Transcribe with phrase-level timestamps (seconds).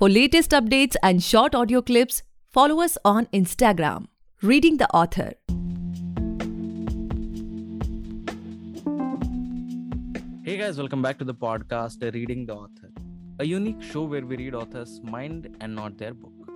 [0.00, 4.06] For latest updates and short audio clips, follow us on Instagram,
[4.42, 5.32] Reading the Author.
[10.44, 12.92] Hey guys, welcome back to the podcast Reading the Author,
[13.40, 16.48] a unique show where we read authors' mind and not their book.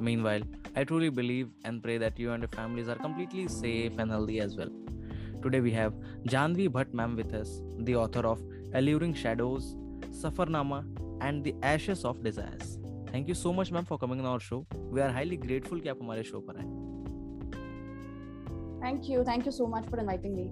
[0.00, 0.42] Meanwhile,
[0.74, 4.40] I truly believe and pray that you and your families are completely safe and healthy
[4.40, 4.72] as well.
[5.40, 5.92] Today we have
[6.24, 8.42] Janvi Bhatt ma'am with us, the author of
[8.74, 9.76] Alluring Shadows,
[10.10, 10.84] Safarnama,
[11.20, 12.77] and The Ashes of Desires.
[13.18, 15.88] Thank you so much ma'am for coming on our show we are highly grateful कि
[15.88, 16.64] आप हमारे show पर आए।
[18.82, 20.44] Thank you thank you so much for inviting me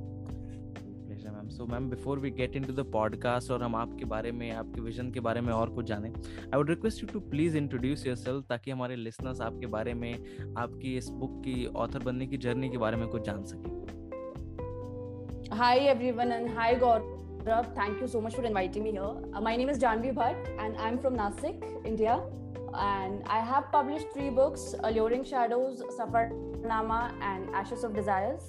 [1.06, 4.50] pleasure ma'am so ma'am before we get into the podcast और हम आपके बारे में
[4.52, 8.06] आपके विजन के बारे में और कुछ जाने I would request you to please introduce
[8.06, 10.12] yourself ताकि हमारे लिसनर्स आपके बारे में
[10.58, 13.68] आपकी इस बुक की ऑथर बनने की जर्नी के बारे में कुछ जान सके।
[15.54, 19.70] Hi everyone and hi Gaurav thank you so much for inviting me here my name
[19.70, 22.16] is Janvi Bhatt and I am from Nashik India
[22.75, 28.41] and I have published three books Alluring Shadows, Safarnama, and Ashes of Desires.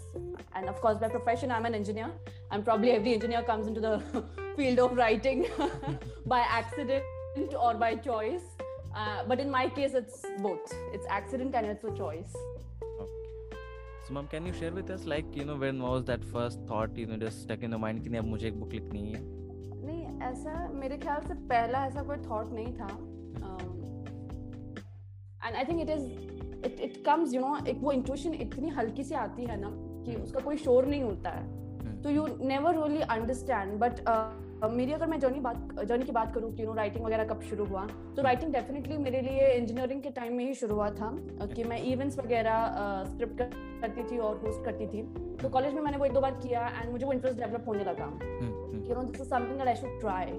[0.55, 2.11] And of course, by profession, I'm an engineer.
[2.51, 4.25] And probably every engineer comes into the
[4.57, 5.47] field of writing
[6.27, 7.05] by accident
[7.59, 8.43] or by choice.
[8.95, 12.35] Uh, but in my case, it's both it's accident and it's a choice.
[14.07, 16.97] So, mom, can you share with us, like, you know, when was that first thought,
[16.97, 19.21] you know, just stuck in the mind कि नहीं अब मुझे एक book लिखनी है?
[19.85, 22.89] नहीं ऐसा मेरे ख्याल से पहला ऐसा कोई थॉट नहीं था
[25.48, 26.06] and I think it is
[26.66, 30.12] it it comes you know एक वो इंट्यूशन इतनी हल्की से आती है ना कि
[30.12, 30.24] hmm.
[30.24, 31.46] उसका कोई शोर नहीं होता है।
[31.80, 32.04] Hmm.
[32.04, 34.02] तो you never really understand but
[34.74, 37.42] मेरी अगर मैं जर्नी बात जर्नी की बात करूँ कि यू नो राइटिंग वगैरह कब
[37.50, 41.10] शुरू हुआ तो राइटिंग डेफिनेटली मेरे लिए इंजीनियरिंग के टाइम में ही शुरू हुआ था
[41.56, 43.42] कि मैं इवेंट्स वगैरह स्क्रिप्ट
[43.82, 45.04] करती थी और होस्ट करती थी।
[45.42, 47.84] तो कॉलेज में मैंने वो एक दो बार किया एंड मुझे वो इंटरेस्ट डेवलप होने
[47.84, 48.08] लगा।
[48.90, 50.32] You know this is something that I should try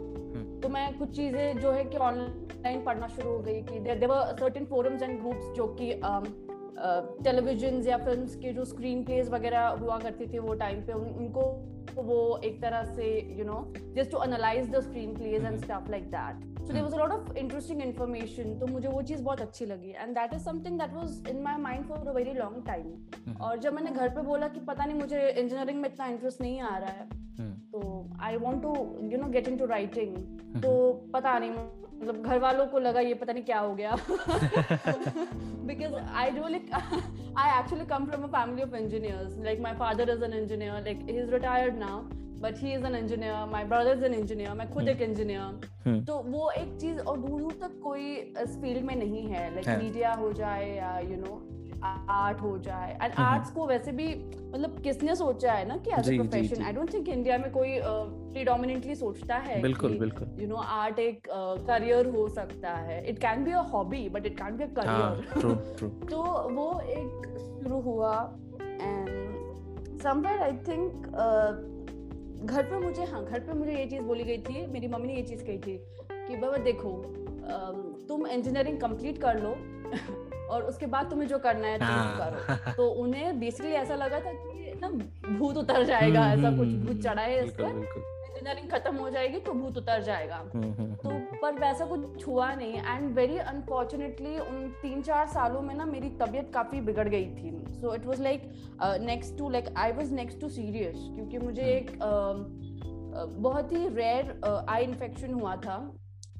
[0.62, 4.36] तो मैं कुछ चीज़ें जो है कि ऑनलाइन पढ़ना शुरू हो गई कि there there were
[4.40, 5.92] certain forums and groups जो कि
[7.24, 11.08] टेलीविज़न या फिल्म्स के जो स्क्रीन प्लेज वगैरह हुआ करते थे वो टाइम पे उन,
[11.08, 13.06] उनको वो एक तरह से
[13.38, 13.56] you know
[13.96, 14.80] just to analyse the
[15.14, 19.02] screenplays and stuff like that so there was lot of interesting information तो मुझे वो
[19.02, 19.90] चीज़ बहुत अच्छी लगी.
[19.90, 23.58] And that is something that was in my mind for a very long time और
[23.58, 26.76] जब मैंने घर पे बोला कि पता नहीं मुझे इंजीनियरिंग में इतना इंटरेस्ट नहीं आ
[26.78, 27.27] रहा है.
[27.40, 27.80] तो
[28.20, 28.74] I want to
[29.12, 30.16] you know get in to writing
[30.62, 30.70] तो
[31.14, 33.96] पता नहीं मतलब घर वालों को लगा ये पता नहीं क्या हो गया।
[35.68, 36.60] Because I really
[37.38, 40.98] I actually come from a family of engineers like my father is an engineer like
[41.10, 42.00] he is retired now
[42.42, 46.06] but he is an engineer my brother is an engineer मैं खुद एक engineer hmm.
[46.06, 48.12] तो वो एक चीज़ और दूर दूर तक कोई
[48.42, 51.40] इस फ़ील्ड में नहीं है लाइक मीडिया हो जाए या यू नो
[51.84, 56.08] आर्ट हो जाए। एंड आर्ट्स को वैसे भी मतलब किसने सोचा है ना कि as
[56.08, 60.48] a profession I don't think India में कोई प्रीडोमिनेटली uh, सोचता है बिल्कुल बिल्कुल। यू
[60.48, 64.36] नो आर्ट एक करियर uh, हो सकता है। It can be a hobby but it
[64.38, 68.14] can be a career तो वो एक शुरू हुआ
[68.62, 71.06] एंड समवेयर आई थिंक
[72.44, 75.14] घर पे मुझे हाँ घर पे मुझे ये चीज़ बोली गई थी मेरी मम्मी ने
[75.14, 75.78] ये चीज़ कही थी
[76.12, 76.90] कि बाबा देखो
[78.08, 79.54] तुम इंजीनियरिंग कंप्लीट कर लो
[80.48, 84.20] और उसके बाद तुम्हें जो करना है तुम हाँ। करो। तो उन्हें बेसिकली ऐसा लगा
[84.20, 84.88] था कि ना
[85.38, 89.10] भूत उतर जाएगा हम्म, ऐसा कुछ हम्म, भूत चढ़ा है इस पर। इंजीनियरिंग खत्म हो
[89.10, 91.10] जाएगी तो भूत उतर जाएगा। हम्म, तो
[91.42, 96.10] पर वैसा कुछ हुआ नहीं एंड वेरी अनफॉर्चुनेटली उन तीन चार सालों में ना मेरी
[96.20, 98.50] तबीयत काफ़ी बिगड़ गई थी। So it was like
[99.02, 102.68] next to like I was next to serious क्योंकि मुझे एक uh,
[103.38, 105.76] बहुत ही रेयर आई इन्फेक्शन हुआ था।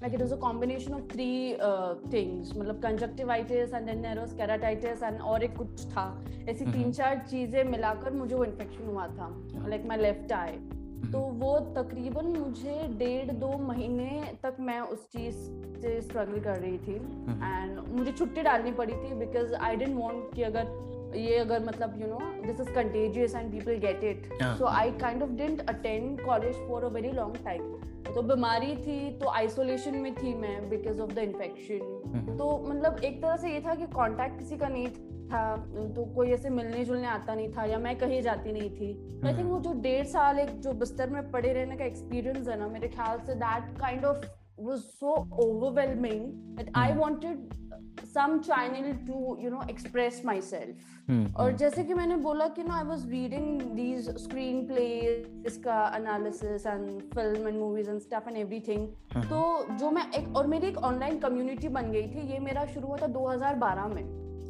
[0.02, 2.54] Like it was a combination of three uh, things.
[2.54, 6.06] मतलब conjunctivitis and then there was keratitis and और एक कुछ था।
[6.48, 6.76] ऐसी mm-hmm.
[6.76, 9.28] तीन चार चीज़ें मिलाकर मुझे वो इन्फेक्शन हुआ था।
[9.68, 10.52] लाइक माई लेफ़्ट आई
[11.12, 14.10] तो वो तकरीबन मुझे डेढ़ दो महीने
[14.42, 15.36] तक मैं उस चीज़
[15.82, 17.96] से स्ट्रगल कर रही थी। And mm-hmm.
[17.98, 22.06] मुझे छुट्टी डालनी पड़ी थी बिकॉज़ आई डेंट वॉन्ट कि अगर ये अगर मतलब you
[22.08, 24.28] know this is contagious and people get it
[24.58, 27.62] so I kind of didn't attend college for a very long time
[28.18, 33.20] तो बीमारी थी तो आइसोलेशन में थी मैं बिकॉज़ ऑफ़ द इन्फेक्शन तो मतलब एक
[33.22, 34.86] तरह से ये था कि कांटेक्ट किसी का नहीं
[35.30, 35.42] था
[35.96, 38.88] तो कोई ऐसे मिलने जुलने आता नहीं था या मैं कहीं जाती नहीं थी।
[39.26, 42.58] आई थिंक वो जो डेढ़ साल एक जो बिस्तर में पड़े रहने का एक्सपीरियंस है
[42.58, 44.26] ना मेरे ख्याल से that kind of
[44.58, 47.54] was so overwhelming that I wanted
[48.12, 50.74] some channel to you know express myself
[51.06, 51.24] hmm.
[51.36, 53.46] और जैसे कि मैंने बोला कि ना I was reading
[53.76, 59.24] these screenplays का analysis and film and movies and stuff and everything hmm.
[59.30, 59.40] तो
[59.78, 62.96] जो मैं एक और मेरी एक ऑनलाइन कम्युनिटी बन गई थी ये मेरा शुरू हुआ
[62.96, 64.04] था 2012 में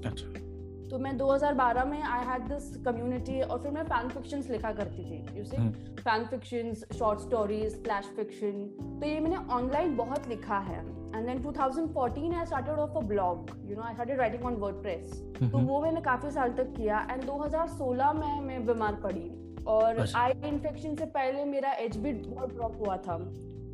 [0.07, 0.48] अच्छा
[0.91, 5.05] तो मैं 2012 में आई हैड दिस कम्युनिटी और फिर मैं फ़ैन फिक्शंस लिखा करती
[5.05, 5.57] थी you see
[6.03, 8.63] fan fictions short stories flash fiction
[9.01, 13.53] तो ये मैंने ऑनलाइन बहुत लिखा है। And then 2014 I started off a blog
[13.69, 15.51] you know I started writing on WordPress mm-hmm.
[15.53, 19.29] तो वो मैंने काफ़ी साल तक किया। एंड 2016 में मैं बीमार पड़ी।
[19.67, 23.17] और आई इन्फेक्शन से पहले मेरा एच बी बहुत ड्रॉप हुआ था।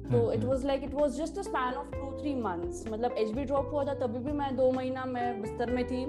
[0.05, 3.31] तो it was like it was just a span of two three months मतलब एच
[3.35, 6.05] बी ड्रॉप हुआ था तभी भी मैं दो महीना मैं बिस्तर में थी।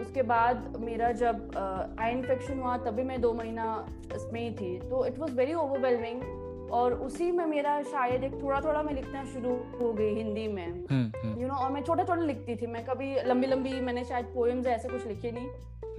[0.00, 5.06] उसके बाद मेरा जब आई इन्फेक्शन हुआ तभी मैं दो महीना इसमें ही थी। तो
[5.06, 9.54] इट वॉज़ वेरी ओवरवेलमिंग और उसी में मेरा शायद एक थोड़ा थोड़ा मैं लिखना शुरू
[9.80, 11.34] हो गई हिंदी में। You hmm, know hmm.
[11.34, 14.66] you know, और मैं छोटा छोटा लिखती थी। मैं कभी लंबी लंबी मैंने शायद पोएम्स
[14.66, 15.48] ऐसे कुछ लिखे नहीं।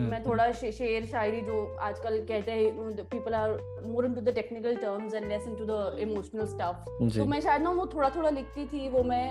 [0.01, 3.51] मैं थोड़ा शेर शायरी जो आजकल कहते हैं people are
[3.85, 7.69] more into the technical terms and less into the emotional stuff तो मैं शायद ना
[7.71, 9.23] वो थोड़ा थोड़ा लिखती थी वो मैं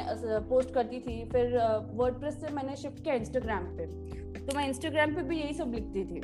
[0.49, 1.57] पोस्ट करती थी फिर
[1.95, 3.87] वर्डप्रेस से मैंने शिफ्ट किया इंस्टाग्राम पे।
[4.41, 6.21] तो मैं इंस्टाग्राम पे भी यही सब लिखती थी।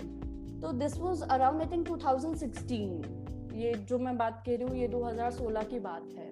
[0.60, 4.88] तो this was around I think 2016 ये जो मैं बात कर रही हूँ ये
[4.88, 6.28] 2016 की बात है।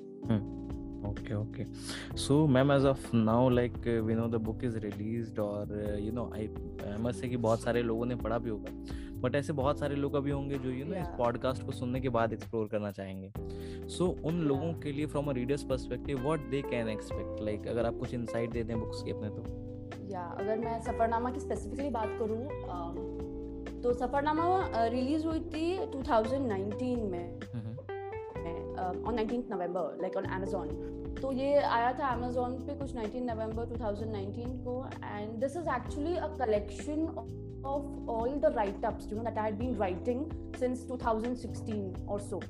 [1.10, 1.66] Okay okay.
[2.14, 5.96] So ma'am as of now like uh, we know the book is released or uh,
[5.96, 6.48] you know i
[6.90, 9.96] i must say कि बहुत सारे लोगों ने पढ़ा भी होगा। बट ऐसे बहुत सारे
[9.96, 13.32] लोग अभी होंगे जो यू नो इस पॉडकास्ट को सुनने के बाद एक्सप्लोर करना चाहेंगे।
[13.88, 17.68] सो so, उन लोगों के लिए from a reader's perspective what they can expect like
[17.68, 19.42] अगर आप कुछ इनसाइट दे दें बुक्स के अपने तो।
[20.12, 24.46] या अगर मैं सफ़रनामा की स्पेसिफिकली बात करूँ तो सफ़रनामा
[24.88, 27.71] रिलीज़ हुई थी 2019 में।
[28.82, 30.68] On nineteen November like on Amazon
[31.22, 36.16] तो ये आया था अमेजोन पे कुछ 19 नवंबर 2019 को and this is actually
[36.16, 37.06] a collection
[37.66, 38.52] of all the
[38.84, 40.24] write-ups you know that I had been writing
[40.56, 42.40] since 2016 और सो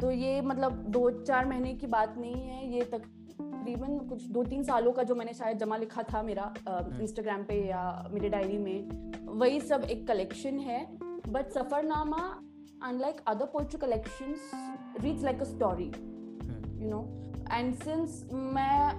[0.00, 3.02] तो ये मतलब दो चार महीने की बात नहीं है ये तक
[3.40, 7.46] तकरीबन कुछ दो तीन सालों का जो मैंने शायद जमा लिखा था मेरा इंस्टाग्राम हम्म।
[7.46, 8.88] पे या मेरे डायरी में
[9.38, 10.84] वही सब एक कलेक्शन है.
[11.28, 12.42] But Safarnama
[12.82, 13.78] unlike other poetry
[15.00, 15.90] reads like a story
[16.82, 17.00] you know
[17.52, 18.90] and since मैं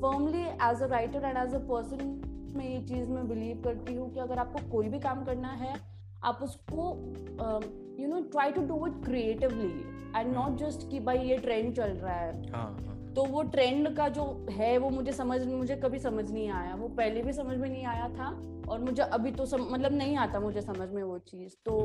[0.00, 2.20] firmly as a writer and as a person
[2.56, 5.74] मैं ये चीज़ में बिलीव करती हूँ कि अगर आपको कोई भी काम करना है
[6.24, 6.86] आप उसको
[8.00, 9.72] you know try to do it creatively
[10.16, 12.96] and not just कि भाई ये ट्रेंड चल रहा है। हाँ, हाँ.
[13.16, 16.88] तो वो ट्रेंड का जो है वो मुझे समझ मुझे कभी समझ नहीं आया। वो
[16.88, 18.28] पहले भी समझ में नहीं आया था
[18.68, 21.78] और मुझे अभी तो सम, मतलब नहीं आता मुझे समझ में वो चीज़। तो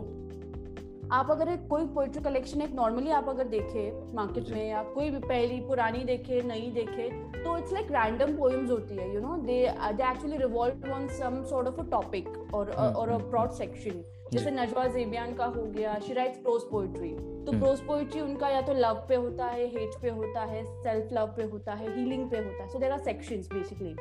[1.13, 5.09] आप अगर एक कोई पोइट्री कलेक्शन एक नॉर्मली आप अगर देखे मार्केट में या कोई
[5.09, 9.35] भी पहली पुरानी देखे नई देखे तो इट्स लाइक रैंडम पोएम्स होती है you know
[9.37, 9.59] they
[9.93, 14.03] they actually revolve on some sort of a topic और और अ ब्रॉड सेक्शन
[14.33, 17.09] जैसे नजवा जेबियान का हो गया शी राइट्स प्रोज पोइट्री
[17.45, 20.63] तो प्रोज हम्म। पोइट्री उनका या तो लव पे होता है हेट पे होता है
[20.65, 22.69] सेल्फ लव पे होता है हीलिंग पे होता है.
[22.69, 23.95] So there are sections basically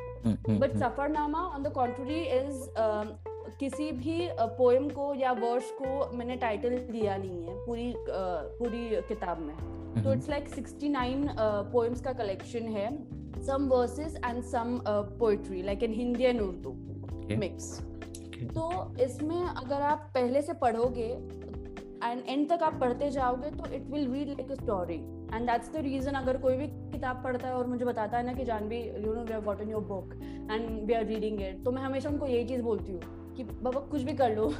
[0.59, 2.67] but Safarnama on the contrary is
[3.59, 4.27] किसी भी
[4.57, 9.55] पोएम को या वर्ड्स को मैंने टाइटल दिया नहीं है पूरी पूरी किताब में।
[10.03, 11.27] तो इट्स लाइक 69
[11.71, 12.89] पोएम्स का कलेक्शन है।
[13.45, 16.71] Some verses and some poetry like in Hindi and Urdu
[17.37, 17.71] mix
[18.55, 18.69] तो
[19.03, 21.09] इसमें अगर आप पहले से पढ़ोगे
[22.03, 24.95] एंड एंड तक आप पढ़ते जाओगे तो it will read like a story
[25.33, 28.33] and that's the reason अगर कोई भी किताब पढ़ता है और मुझे बताता है ना
[28.33, 30.13] कि Janvi you know we have gotten your book
[30.51, 33.01] and we are reading it तो मैं हमेशा उनको यही चीज़ बोलती हूँ।
[33.35, 34.53] कि बाबा कुछ भी कर लो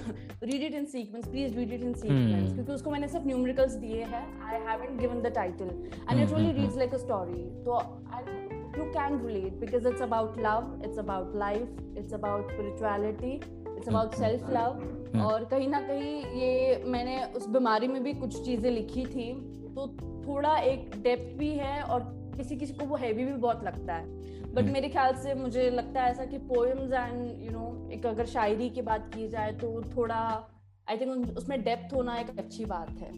[0.44, 4.04] read it in sequence please read it in sequence क्योंकि उसको मैंने सिर्फ़ न्यूमेरिकल्स दिए
[4.04, 5.70] हैं I haven't given the title
[6.10, 7.80] and it really reads like a story तो
[8.78, 13.36] you can relate because it's about love it's about life it's about spirituality
[13.78, 18.46] it's about self love और कहीं ना कहीं ये मैंने उस बीमारी में भी कुछ
[18.46, 19.32] चीज़ें लिखी थी
[19.76, 19.88] तो
[20.28, 22.04] थोड़ा एक डेप्थ भी है और
[22.38, 24.06] किसी किसी को वो हैवी भी बहुत लगता है।
[24.56, 28.26] बट मेरे ख्याल से मुझे लगता है ऐसा कि पोएम्स एंड यू नो एक अगर
[28.26, 30.50] शायरी की बात की जाए तो थोड़ा
[30.90, 33.12] आई थिंक उसमें डेप्थ होना एक अच्छी बात है।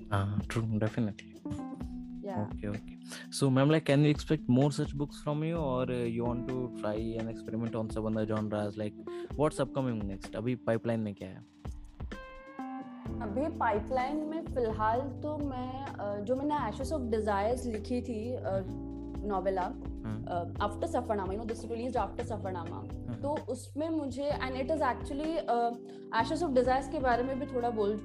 [3.31, 6.67] So ma'am like can you expect more such books from you और you want to
[6.67, 11.29] try an experiment on some other genres like what's upcoming next अभी पाइपलाइन में क्या
[11.29, 11.45] है?
[13.21, 15.85] अभी पाइपलाइन में फ़िलहाल तो मैं
[16.25, 18.35] जो मैंने एशेस ऑफ़ डिजायर्स लिखी थी
[19.27, 19.69] novella
[20.65, 22.83] after Safarnama you know this released after Safarnama
[23.21, 25.31] तो उसमें मुझे and it is actually
[26.21, 27.97] Ashes of Desires के बारे में भी थोड़ा बोल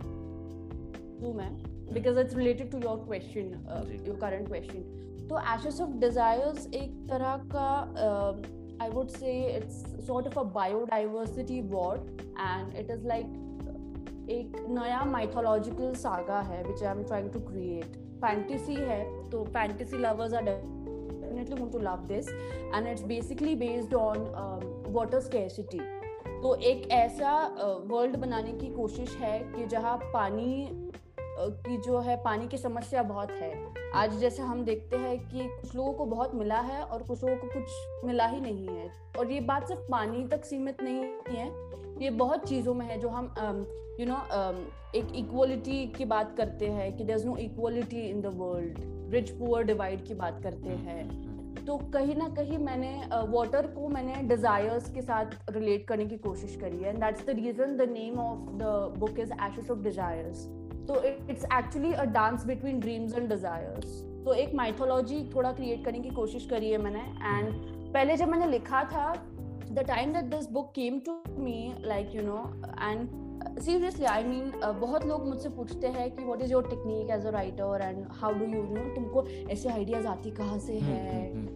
[1.23, 1.51] दूँ मैं
[1.95, 4.85] because it's related to your question uh, your current question
[5.31, 7.69] तो ashes of desires एक तरह का
[8.07, 8.33] uh,
[8.81, 12.01] I would say it's sort of a biodiversity war
[12.47, 13.39] and it is like
[14.31, 19.01] एक नया mythological saga है which I'm trying to create fantasy है
[19.31, 20.45] तो fantasy lovers are
[21.33, 22.29] definitely going to love this.
[22.73, 25.81] And it's basically based on um, water scarcity.
[26.43, 27.33] तो एक ऐसा
[27.89, 30.69] world बनाने की कोशिश है कि जहाँ पानी
[31.39, 33.53] की जो है पानी की समस्या बहुत है।
[33.95, 37.37] आज जैसे हम देखते हैं कि कुछ लोगों को बहुत मिला है और कुछ लोगों
[37.37, 41.49] को कुछ मिला ही नहीं है। और ये बात सिर्फ़ पानी तक सीमित नहीं है
[42.01, 43.35] ये बहुत चीज़ों में है जो हम
[44.01, 44.17] यू नो
[44.99, 48.79] एक इक्वलिटी की बात करते हैं कि there is no equality in the world
[49.15, 52.93] rich poor divide की बात करते हैं। तो कहीं ना कहीं मैंने
[53.29, 57.27] वाटर uh, को मैंने डिजायर्स के साथ रिलेट करने की कोशिश करी है। And that's
[57.27, 60.47] the reason the name of the book is Ashes of Desires
[60.89, 66.01] तो it's actually a dance between dreams and desires तो एक माइथोलॉजी थोड़ा क्रिएट करने
[66.01, 67.53] की कोशिश करी है मैंने। एंड
[67.93, 69.13] पहले जब मैंने लिखा था
[69.75, 72.39] the time that this book came to me like you know
[72.81, 73.09] and
[73.61, 77.31] seriously I mean बहुत लोग मुझसे पूछते हैं कि what is your technique as a
[77.31, 81.33] writer and how do you know तुमको ऐसे आइडियाज़ आती कहाँ से हम्म, है?
[81.35, 81.49] हम्म,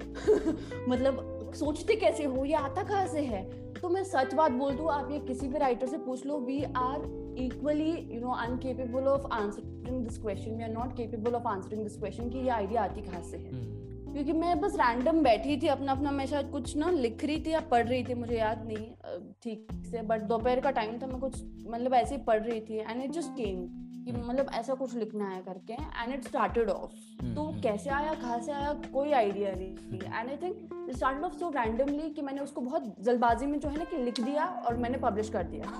[0.47, 2.45] हम्म। मतलब सोचते कैसे हो?
[2.45, 3.43] ये आता कहाँ से है?
[3.81, 6.63] तो मैं सच बात बोल दूँ आप ये किसी भी राइटर से पूछ लो we
[6.77, 7.05] are
[7.39, 11.99] equally you know uncapable of answering this question we are not capable of answering this
[11.99, 13.86] question कि ये आइडिया आती कहाँ से है।
[14.17, 17.51] क्योंकि मैं बस रैंडम बैठी थी अपना अपना मैं शायद कुछ ना लिख रही थी
[17.53, 21.19] या पढ़ रही थी मुझे याद नहीं ठीक से बट दोपहर का टाइम था मैं
[21.21, 23.61] कुछ मतलब ऐसे ही पढ़ रही थी एंड इट जस्ट केम
[24.07, 26.93] कि। मतलब ऐसा कुछ लिखना है करके एंड इट स्टार्टेड ऑफ़
[27.25, 31.25] तो हम्म। कैसे आया कहाँ से आया कोई आइडिया नहीं थी and I think start
[31.25, 34.45] off so randomly कि मैंने उसको बहुत जल्दबाजी में जो है ना कि लिख दिया
[34.67, 35.73] और मैंने पब्लिश कर दिया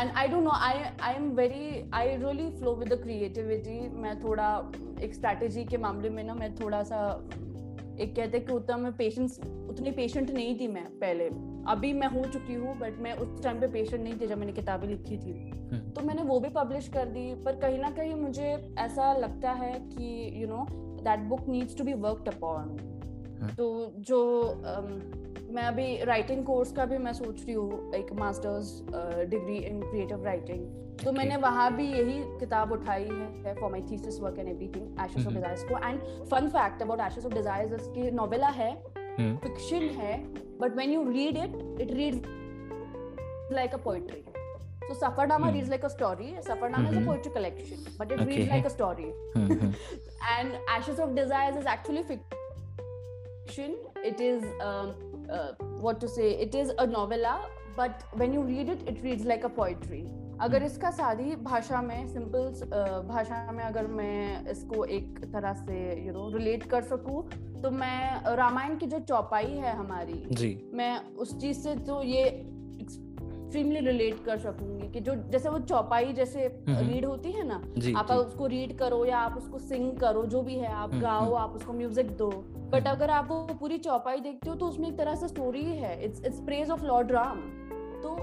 [0.00, 4.18] and I don't know I I am very I really flow with the creativity मैं
[4.22, 4.50] थोड़ा
[5.02, 7.00] एक स्ट्रैटेजी के मामले में ना मैं थोड़ा सा
[8.00, 11.24] एक कहते हैं कि उतना मैं पेशेंस उतनी पेशेंट नहीं थी मैं पहले।
[11.68, 14.52] अभी मैं हो चुकी हूँ बट मैं उस टाइम पे पेशेंट नहीं थी जब मैंने
[14.52, 18.14] किताबें लिखी थी। हम्म। तो मैंने वो भी पब्लिश कर दी पर कहीं ना कहीं
[18.14, 20.66] मुझे ऐसा लगता है कि you know
[21.02, 22.76] that book needs to be worked upon
[23.56, 25.23] तो जो um,
[25.54, 28.70] मैं अभी राइटिंग कोर्स का भी मैं सोच रही हूँ एक masters
[29.30, 30.64] degree in creative writing
[31.04, 33.04] तो मैंने वहाँ भी यही किताब उठाई
[33.44, 35.78] है for my thesis work and everything Ashes of Desires को.
[35.88, 38.74] And fun fact about Ashes of Desires की नोवेला है
[39.20, 40.18] फिक्शन है
[40.60, 42.22] but when you read it it read
[43.52, 44.24] like a poetry
[44.84, 48.66] so Safarnama reads like a story Safarnama is a poetry collection but it read like
[48.66, 49.08] a story
[50.28, 54.44] and Ashes of Desires is actually fiction it is
[55.30, 56.32] uh, what to say?
[56.32, 60.04] It is a novella, but when you read it, it reads like a poetry.
[60.40, 65.76] अगर हम्म। इसका सादी भाषा में simple भाषा में अगर मैं इसको एक तरह से
[66.06, 67.22] यू नो रिलेट कर सकूँ
[67.62, 72.24] तो मैं रामायण की जो चौपाई है हमारी जी मैं उस चीज़ से तो ये
[73.54, 77.60] एक्सट्रीमली रिलेट कर सकूँगी कि जो जैसे वो चौपाई जैसे रीड होती है ना
[77.98, 78.10] आप.
[78.10, 81.36] उसको रीड करो या आप उसको सिंग करो जो भी है आप हम्म, गाओ हम्म।
[81.36, 82.30] आप उसको म्यूज़िक दो।
[82.72, 85.92] बट अगर आप वो पूरी चौपाई देखते हो तो उसमें एक तरह से स्टोरी है।
[86.04, 87.40] It's it's praise of lord Ram
[88.02, 88.16] तो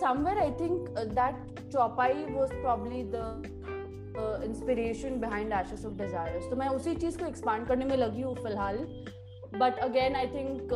[0.00, 1.34] somewhere I think uh, that
[1.72, 3.24] Chopai was probably the
[4.44, 8.34] inspiration behind Ashes of Desires तो मैं उसी चीज़ को एक्सपांड करने में लगी हूँ
[8.36, 8.78] फ़िलहाल।
[9.54, 10.72] बट अगेन आई थिंक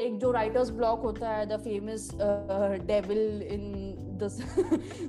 [0.00, 2.10] एक जो राइटर्स ब्लॉक होता है the famous
[2.86, 3.72] devil in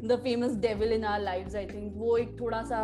[0.03, 2.79] the famous devil in our lives I think वो एक थोड़ा सा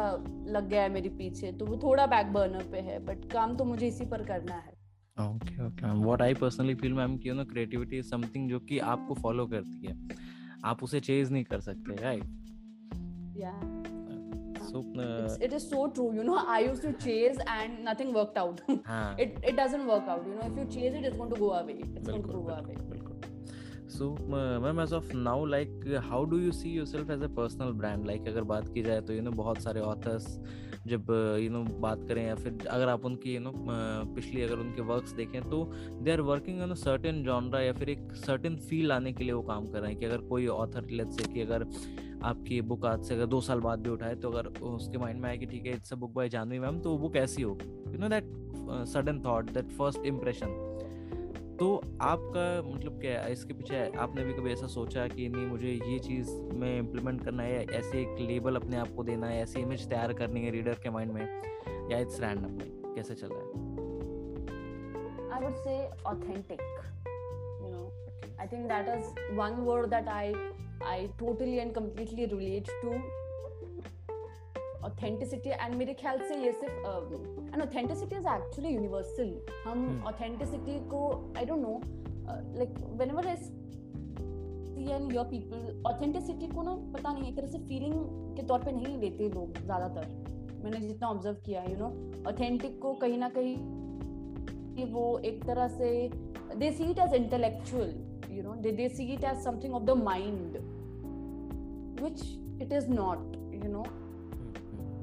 [0.47, 3.65] लग गया है मेरे पीछे तो वो थोड़ा बैक बर्नर पे है बट काम तो
[3.65, 4.71] मुझे इसी पर करना है।
[5.17, 8.59] Okay okay ma'am what I personally feel ma'am कि you know creativity is something जो
[8.59, 9.95] कि आपको फॉलो करती है।
[10.65, 12.23] आप उसे चेज नहीं कर सकते राइट
[13.37, 13.51] या
[14.75, 16.37] uh, it is so true you know.
[16.47, 18.61] I used to chase and nothing worked out.
[19.25, 20.47] It it doesn't work out you know.
[20.51, 21.79] If you chase it it's going to go away.
[21.95, 22.77] It's going to go away.
[23.93, 24.05] so
[24.63, 28.27] ma'am as of now like how do you see yourself as a personal brand like
[28.27, 30.27] अगर बात की जाए तो you know बहुत सारे authors
[30.87, 31.11] जब
[31.41, 33.51] you know बात करें या फिर अगर आप उनकी यू नो
[34.15, 35.63] पिछली अगर उनके वर्क्स देखें तो
[36.03, 39.33] they are working on a certain genre या फिर एक सर्टेन फील आने के लिए
[39.33, 41.65] वो काम कर रहे हैं कि अगर कोई ऑथर लेट्स से कि अगर
[42.23, 45.29] आपकी बुक आज से अगर दो साल बाद भी उठाए तो अगर उसके माइंड में
[45.29, 47.57] आए कि ठीक है it's a book by Janhvi ma'am तो वो कैसी हो?
[47.87, 48.23] You know that
[48.87, 50.61] sudden thought that first impression
[51.59, 53.31] तो आपका मतलब क्या है?
[53.31, 57.43] इसके पीछे आपने भी कभी ऐसा सोचा कि नहीं मुझे ये चीज़ में इम्प्लीमेंट करना
[57.43, 60.79] है ऐसे एक लेबल अपने आप को देना है ऐसी इमेज तैयार करनी है रीडर
[60.83, 61.27] के माइंड में?
[61.91, 62.57] या इट्स रैंडम
[62.95, 63.71] कैसे चल रहा है?
[65.35, 65.77] I would say
[66.09, 66.59] authentic.
[67.61, 68.33] You know, okay.
[68.39, 70.25] I think that is one word that I
[70.83, 72.89] I totally and completely relate to
[74.85, 76.73] authenticity and मेरे ख्याल से ये सिर्फ़
[77.53, 80.89] and authenticity is actually universal हम ऑथेंटिसिटी hmm.
[80.89, 81.81] को I don't know
[82.57, 87.57] like whenever I see and your people authenticity को ना पता नहीं एक तरह से
[87.57, 87.93] फीलिंग
[88.35, 90.07] के तौर पे नहीं लेते लोग ज़्यादातर।
[90.63, 93.55] मैंने जितना ऑब्ज़र्व किया यू नो ऑथेंटिक को कहीं ना कहीं
[94.75, 96.09] कि वो एक तरह से
[96.55, 97.93] they see it as intellectual
[98.29, 100.72] you know they see it as something of the mind
[102.03, 102.23] which
[102.61, 103.17] it is not,
[103.63, 103.85] you know?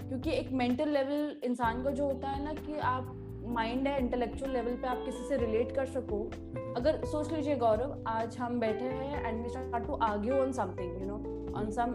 [0.09, 3.17] क्योंकि एक मेंटल लेवल इंसान का जो होता है ना कि आप
[3.47, 6.31] माइंड है इंटेलेक्चुअल लेवल पे आप किसी से रिलेट कर सको।
[6.77, 11.03] अगर सोच लीजिए गौरव, आज हम बैठे हैं and we start to argue on something
[11.03, 11.15] you know
[11.59, 11.95] on some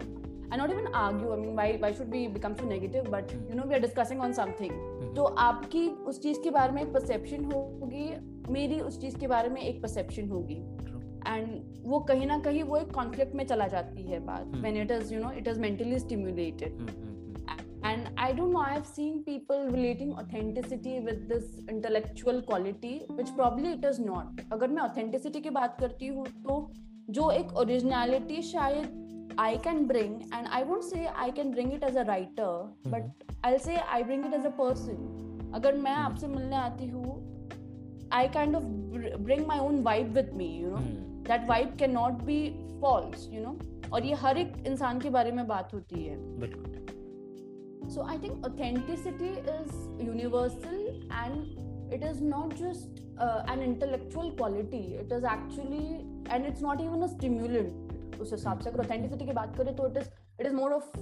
[0.52, 3.54] and not even argue, i mean, why why should we become so negative, but, you
[3.54, 4.72] know, we are discussing on something
[5.16, 8.14] तो आपकी उस चीज़ के बारे में एक perception होगी,
[8.52, 10.75] मेरी उस चीज़ के बारे में एक परसेप्शन होगी।
[11.26, 14.90] एंड वो कहीं ना कहीं वो एक कॉन्फ्लिक्ट में चला जाती है बात when it
[14.90, 17.04] is you know it is mentally stimulated
[17.88, 23.74] and i don't know i've seen people relating authenticity with this intellectual quality which probably
[23.74, 26.56] it is not अगर मैं authenticity की बात करती हूँ तो
[27.18, 29.04] जो एक originality शायद
[29.38, 32.90] I can bring, and I won't say I can bring it as a writer, mm-hmm.
[32.90, 33.02] but
[33.44, 35.02] I'll say I bring it as a person.
[35.54, 37.16] अगर मैं आपसे मिलने आती हूँ
[38.12, 38.64] I kind of
[39.26, 41.15] bring my own vibe with me, you know.
[41.28, 42.38] That vibe can not be
[42.80, 43.58] false you know
[43.92, 46.16] और ये हर एक इंसान के बारे में बात होती है।
[47.90, 50.76] So I think authenticity is universal
[51.12, 53.00] and it is not just
[53.50, 55.84] an intellectual quality it is actually
[56.30, 59.86] and it's not even a stimulant उस हिसाब से। अगर ऑथेंटिसिटी की बात करें तो
[59.88, 60.08] it is
[60.40, 60.96] it is more of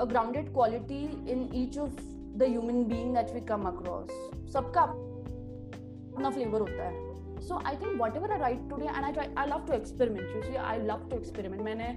[0.00, 1.02] a grounded quality
[1.32, 2.00] in each of
[2.38, 4.10] the human being that we come across
[4.52, 7.07] सबका अपना फ्लेवर होता है।
[7.40, 10.26] So i think whatever i write today and i try i love to experiment.
[10.34, 11.62] You see i love to experiment.
[11.62, 11.92] मैंने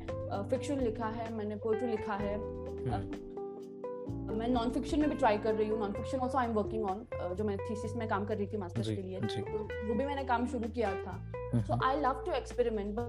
[0.50, 3.02] fiction uh, लिखा है मैंने poetry लिखा है uh,
[4.38, 5.80] मैं नॉन फिक्शन में भी ट्राई कर रही हूँ.
[5.80, 7.06] Non fiction also I am working on
[7.38, 9.20] जो मैं थीसिस में काम कर रही थी मास्टर्स के लिए.
[9.20, 9.58] तो
[9.88, 11.18] वो भी मैंने काम शुरू किया था.
[11.56, 13.00] So I love to experiment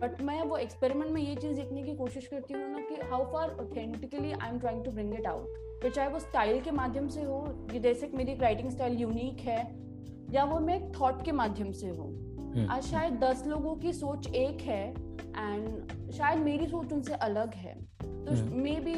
[0.00, 3.24] but मैं वो एक्सपेरिमेंट में ये चीज़ देखने की कोशिश करती हूँ ना कि how
[3.32, 7.08] far authentically I am trying to bring it out फिर चाहे वो स्टाइल के माध्यम
[7.08, 9.60] से हो जैसे मेरी राइटिंग स्टाइल यूनिक है
[10.32, 13.92] या वो मैं एक थॉट के माध्यम से हो। हम्म। आज शायद दस लोगों की
[13.92, 18.34] सोच एक है एंड शायद मेरी सोच उनसे अलग है। तो
[18.80, 18.94] maybe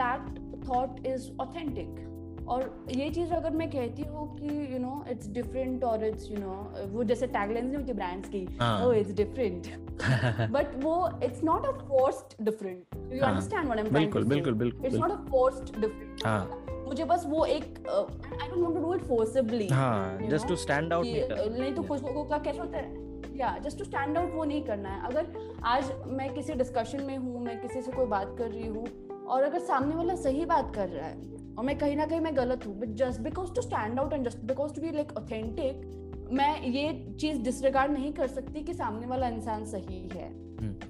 [0.00, 0.38] that
[0.68, 2.02] thought is authentic
[2.48, 6.38] और ये चीज़ अगर मैं कहती हूँ कि यू नो इट्स डिफरेंट और इट्स यू
[6.38, 6.56] नो
[6.92, 8.44] वो जैसे टैगलाइंस नहीं होती ब्रांड्स की
[8.86, 9.68] ओ इट्स डिफरेंट
[10.52, 14.54] बट वो it's not a forced different you understand what I am trying बिल्कुल बिल्कुल
[14.54, 18.94] बिल्कुल it's not a forced different मुझे बस वो एक I don't want to do
[18.94, 23.02] it forcibly हाँ जस्ट टू स्टैंड आउट नहीं तो कुछ लोगों का कैसे होता है?
[23.36, 25.26] या जस्ट टू स्टैंड आउट वो नहीं करना है। अगर
[25.66, 28.86] आज मैं किसी डिस्कशन में हूँ मैं किसी से कोई बात कर रही हूँ
[29.26, 32.36] और अगर सामने वाला सही बात कर रहा है और मैं कहीं ना कहीं मैं
[32.36, 36.28] गलत हूँ but just because to stand out and just because to be like authentic
[36.32, 40.28] मैं ये चीज़ डिसरिगार्ड नहीं कर सकती कि सामने वाला इंसान सही है।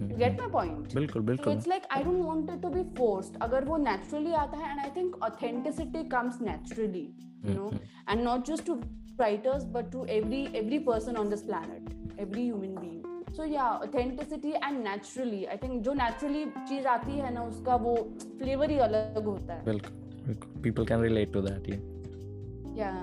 [0.03, 3.65] गेट माय पॉइंट बिल्कुल बिल्कुल। It's like I don't want it to be forced अगर
[3.65, 7.07] वो नेचुरली आता है and I think authenticity comes naturally
[7.47, 7.71] you know
[8.11, 8.75] and not just to
[9.21, 14.51] writers but to every every person on this planet every human being so या authenticity
[14.53, 17.95] and naturally I think जो naturally चीज़ आती है ना उसका वो
[18.39, 20.03] flavour ही अलग होता है। बिल्कुल।
[20.65, 21.81] People can relate to that yeah
[22.77, 23.01] yeah.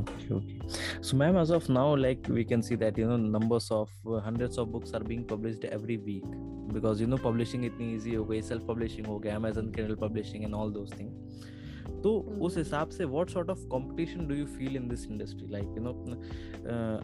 [0.00, 0.58] Okay okay
[1.00, 4.20] so ma'am as of now like we can see that you know numbers of uh,
[4.20, 6.24] hundreds of books are being published every week
[6.72, 10.44] because you know publishing itni easy ho gayi self publishing ho gaya amazon kindle publishing
[10.48, 11.50] and all those things
[12.04, 12.10] तो
[12.46, 15.82] उस हिसाब से what sort of competition do you feel in this industry like you
[15.82, 15.90] know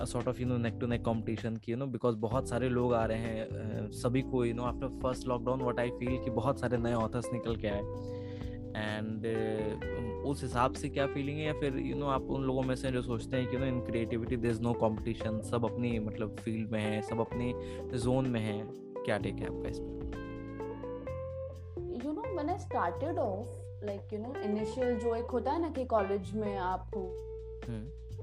[0.03, 2.69] a sort of you know neck to neck competition की you know because बहुत सारे
[2.69, 6.17] लोग आ रहे हैं uh, सभी को you know after first lockdown what I feel
[6.25, 7.83] कि बहुत सारे नए ऑथर्स निकल के आए
[8.77, 11.45] एंड uh, उस हिसाब से क्या फीलिंग है?
[11.45, 13.81] या फिर यू नो आप उन लोगों में से जो सोचते हैं कि no in
[13.81, 17.55] creativity there is no competition सब अपनी मतलब फ़ील्ड में है सब अपने
[17.99, 18.67] जोन में है।
[19.05, 20.09] क्या टेक है आपका इस पर
[22.07, 23.47] you know when I started off
[23.87, 26.91] like you know initial जो एक होता है ना कि कॉलेज में आप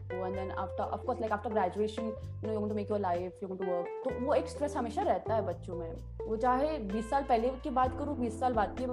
[0.05, 2.99] and then after of course like after graduation you know you're going to make your
[2.99, 5.91] life you're going to work तो वो एक स्ट्रेस हमेशा रहता है बच्चों में।
[6.27, 8.85] वो चाहे 20 साल पहले की बात करूँ 20 साल बाद की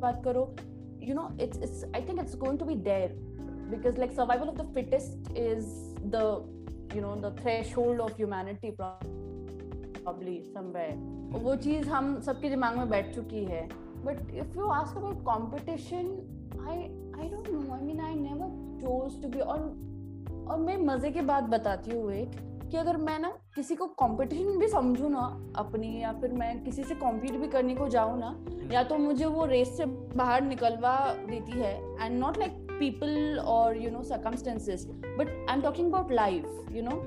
[0.00, 0.42] बात करो
[1.02, 3.16] you know it's it's I think it's going to be there
[3.70, 5.66] because like survival of the fittest is
[6.14, 6.22] the
[6.96, 7.36] you know the
[7.76, 13.68] threshold of humanity probably somewhere वो चीज़ हम सबके दिमाग में बैठ चुकी है।
[14.04, 16.06] But if you ask about competition
[16.68, 16.78] I
[17.22, 18.48] I don't know I mean I never
[18.80, 22.30] chose to be और मैं मज़े के बाद बताती हूँ एक।
[22.70, 25.20] कि अगर मैं ना किसी को कंपटीशन भी समझू ना
[25.56, 28.34] अपनी या फिर मैं किसी से कॉम्पीट भी करने को जाऊँ ना
[28.72, 30.96] या तो मुझे वो रेस से बाहर निकलवा
[31.30, 36.12] देती है। एंड नॉट लाइक पीपल और you know circumstances but I am talking about
[36.12, 37.00] life you know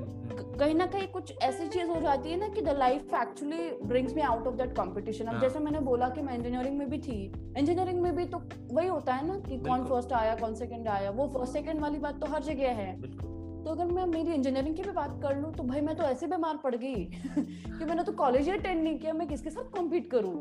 [0.60, 4.13] कहीं ना कहीं कुछ ऐसी चीज़ हो जाती है ना कि the life actually brings
[4.13, 6.97] me out of that competition अब हाँ। जैसे मैंने बोला कि मैं इंजीनियरिंग में भी
[6.97, 7.21] थी
[7.58, 8.41] इंजीनियरिंग में भी तो
[8.74, 12.00] वही होता है ना कि कौन फ़र्स्ट आया कौन सेकंड आया। वो फ़र्स्ट सेकंड वाली
[12.00, 12.91] बात तो हर जगह है।
[13.65, 16.28] तो अगर मैं मेरी इंजीनियरिंग की भी बात कर लूँ तो भाई मैं तो ऐसे
[16.28, 16.95] बीमार पड़ गई
[17.36, 20.36] कि मैंने तो कॉलेज ही अटेंड नहीं किया मैं किसके साथ कॉम्पीट करूँ?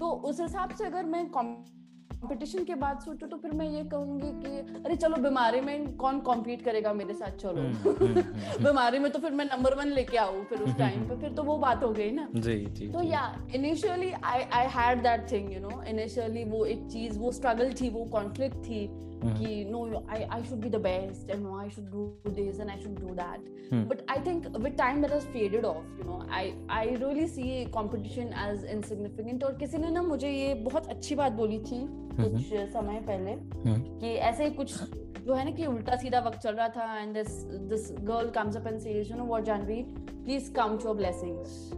[0.00, 4.30] तो उस हिसाब से अगर मैं कंपटीशन के बाद सोचो तो फिर मैं ये कहूँगी
[4.42, 7.36] कि अरे चलो बीमारी में कौन कॉम्पीट करेगा मेरे साथ?
[7.36, 10.76] चलो। हम्म, हम्म, हम्म, बीमारी में तो फिर मैं नंबर वन लेके आऊ फिर उस
[10.78, 14.42] टाइम पे फिर तो वो बात हो गई ना। जी जी तो या initially I
[14.52, 18.56] I had that thing you know initially वो एक चीज़ वो स्ट्रगल थी वो कॉन्फ्लिक्ट
[18.56, 18.86] थी
[19.24, 22.70] कि no I I should be the best and no I should do this and
[22.70, 26.20] I should do that but I think with time that has faded off you know
[26.30, 31.14] I I really see competition as insignificant और किसी ने ना मुझे ये बहुत अच्छी
[31.14, 34.74] बात बोली थी कुछ हम्म। समय पहले हम्म। कि ऐसे कुछ
[35.18, 38.56] जो है ना कि उल्टा सीधा वक्त चल रहा था and this this girl comes
[38.56, 41.72] up and says you know what Janhvi please count your blessings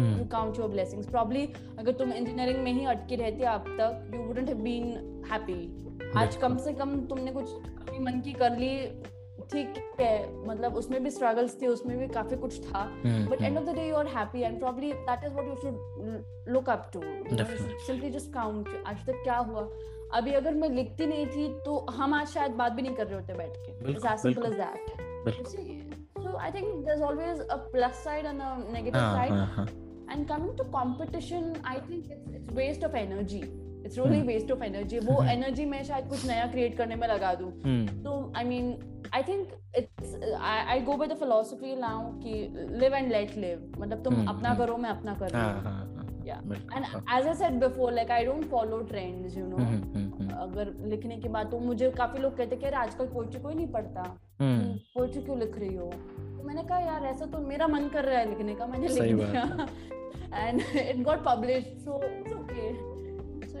[0.00, 1.46] you count your blessings probably
[1.78, 4.84] अगर तुम इंजीनियरिंग में ही अटके रहते अब तक you wouldn't have been
[5.30, 5.60] happy
[6.16, 8.76] आज कम से कम तुमने कुछ अपनी मन की कर ली
[9.52, 13.64] ठीक है मतलब उसमें भी स्ट्रगल्स थे उसमें भी काफ़ी कुछ था but end of
[13.64, 17.00] the day you are happy and probably that is what you should look up to
[17.02, 19.68] simply just count आज तक क्या हुआ।
[20.18, 23.20] अभी अगर मैं लिखती नहीं थी तो हम आज शायद बात भी नहीं कर रहे
[23.20, 28.00] होते बैठ के। It's as simple as that so i think there's always a plus
[28.06, 29.32] side and a negative uh, side.
[29.36, 29.66] uh, uh.
[30.12, 33.42] and coming to competition i think it's, it's waste of energy.
[33.84, 37.34] It's really waste of energy वो energy मैं शायद कुछ नया create करने में लगा
[37.34, 37.50] दूँ।
[38.02, 38.74] तो I mean
[39.14, 42.32] I think it's I go by the philosophy now कि
[42.80, 47.26] लिव एंड लेट लिव मतलब तुम अपना करो मैं अपना कर रहा हूँ and as
[47.26, 49.56] I said before like I don't follow trends you know
[50.36, 54.02] अगर लिखने के बाद तो मुझे काफ़ी लोग कहते कि आजकल पोइट्री कोई नहीं पढ़ता।
[54.42, 55.86] पोइट्री क्यों लिख रही हो?
[55.86, 59.14] तो मैंने कहा यार ऐसा तो मेरा मन कर रहा है लिखने का मैंने लिख
[59.14, 59.66] दिया
[60.36, 62.68] and it got published so it's okay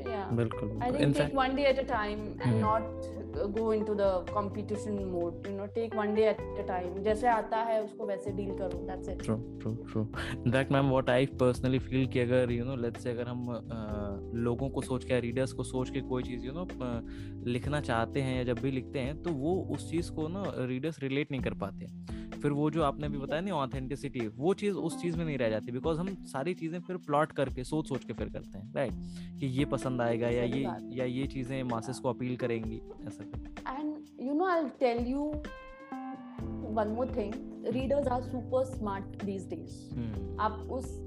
[0.06, 3.19] बिल्कुल I think take one day at a time and not
[3.56, 6.98] go into the competition mode you know take one day at a time.
[7.04, 9.24] जैसे आता है उसको वैसे डील करो that's it.
[9.24, 10.06] True true true.
[10.46, 13.46] In fact ma'am what I personally feel कि अगर you know let's say अगर हम
[13.56, 16.66] uh, लोगों को सोच के रीडर्स को सोच के कोई चीज़ यू नो
[17.50, 20.98] लिखना चाहते हैं या जब भी लिखते हैं तो वो उस चीज़ को ना रीडर्स
[21.02, 21.86] रिलेट नहीं कर पाते
[22.42, 25.48] फिर वो जो आपने अभी बताया नहीं ऑथेंटिसिटी वो चीज़ उस चीज़ में नहीं रह
[25.50, 28.92] जाती बिकॉज़ हम सारी चीज़ें फिर प्लॉट करके सोच सोच के फिर करते हैं राइट
[29.40, 30.62] कि ये पसंद आएगा या ये
[30.98, 35.24] या ये चीज़ें मासेस को अपील करेंगी ऐसा। And you know I tell you
[36.74, 37.34] one more thing
[37.66, 40.98] readers are super smart these days आप उस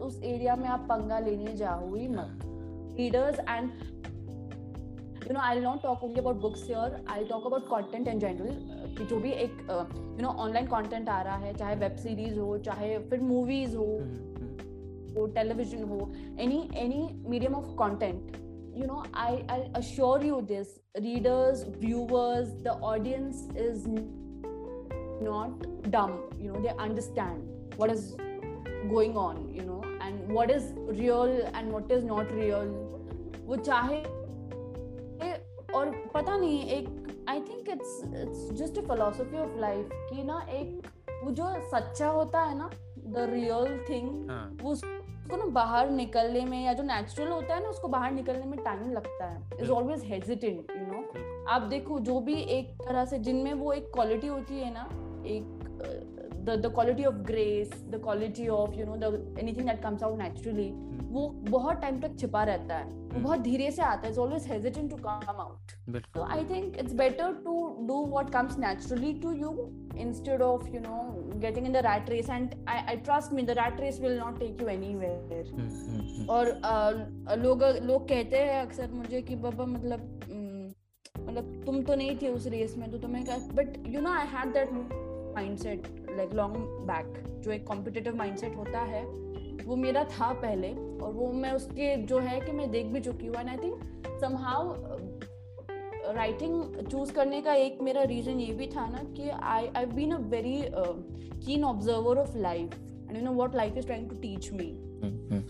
[0.00, 2.40] उस एरिया में आप पंगा लेने जाओ ही मत।
[2.98, 3.70] Readers and
[5.26, 7.00] you know i'll not talk only about books here.
[7.06, 8.56] I'll talk about content in general.
[8.96, 12.56] कि जो भी एक यू नो ऑनलाइन कंटेंट आ रहा है चाहे वेब सीरीज़ हो
[12.66, 13.86] चाहे फिर मूवीज़ हो
[15.16, 18.36] हो टेलीविज़न हो any any medium of content
[18.79, 20.73] you know i i assure you this
[21.05, 23.87] readers viewers the audience is
[25.21, 28.15] not dumb you know they understand what is
[28.91, 32.75] going on you know and what is real and what is not real
[33.47, 33.97] वो चाहे
[35.75, 40.39] और पता नहीं एक I think it's it's just a philosophy of life कि ना
[40.59, 40.87] एक
[41.23, 44.75] वो जो सच्चा होता है ना द रियल थिंग वो
[45.22, 48.58] उसको ना बाहर निकलने में या जो नेचुरल होता है ना उसको बाहर निकलने में
[48.64, 51.04] टाइम लगता है। Is always hesitant you know
[51.48, 54.88] आप देखो जो भी एक तरह से जिनमें वो एक क्वालिटी होती है ना
[55.26, 55.60] एक
[56.46, 60.70] the quality of grace the quality of you know the anything that comes out naturally
[60.70, 64.08] naturally वो बहुत टाइम तक छिपा रहता है। वो हम्म। बहुत धीरे से आता है।
[64.08, 65.72] It's always hesitant to come out
[66.14, 67.54] so I think it's better to
[67.86, 69.50] do what comes naturally to you
[69.98, 71.02] instead of you know
[71.40, 74.38] getting in the rat race and I I trust me the rat race will not
[74.38, 76.52] take you anywhere और
[77.38, 80.20] लोग लोग कहते हैं अक्सर मुझे कि बाबा मतलब
[81.18, 84.52] मतलब तुम तो नहीं थे उस रेस में तो तुम्हें but you know I had
[84.52, 84.72] that
[85.34, 86.56] mindset like long
[86.88, 89.02] back जो एक कॉम्पिटिटिव माइंडसेट होता है।
[89.66, 93.26] वो मेरा था पहले और वो मैं उसके जो है कि मैं देख भी चुकी
[93.26, 93.80] हूँ। And I think
[94.20, 94.74] somehow
[96.12, 100.12] writing choose करने का एक मेरा रीजन ये भी था ना कि I I been
[100.12, 100.62] a very
[101.46, 104.88] keen observer of life and you know what life is trying to teach me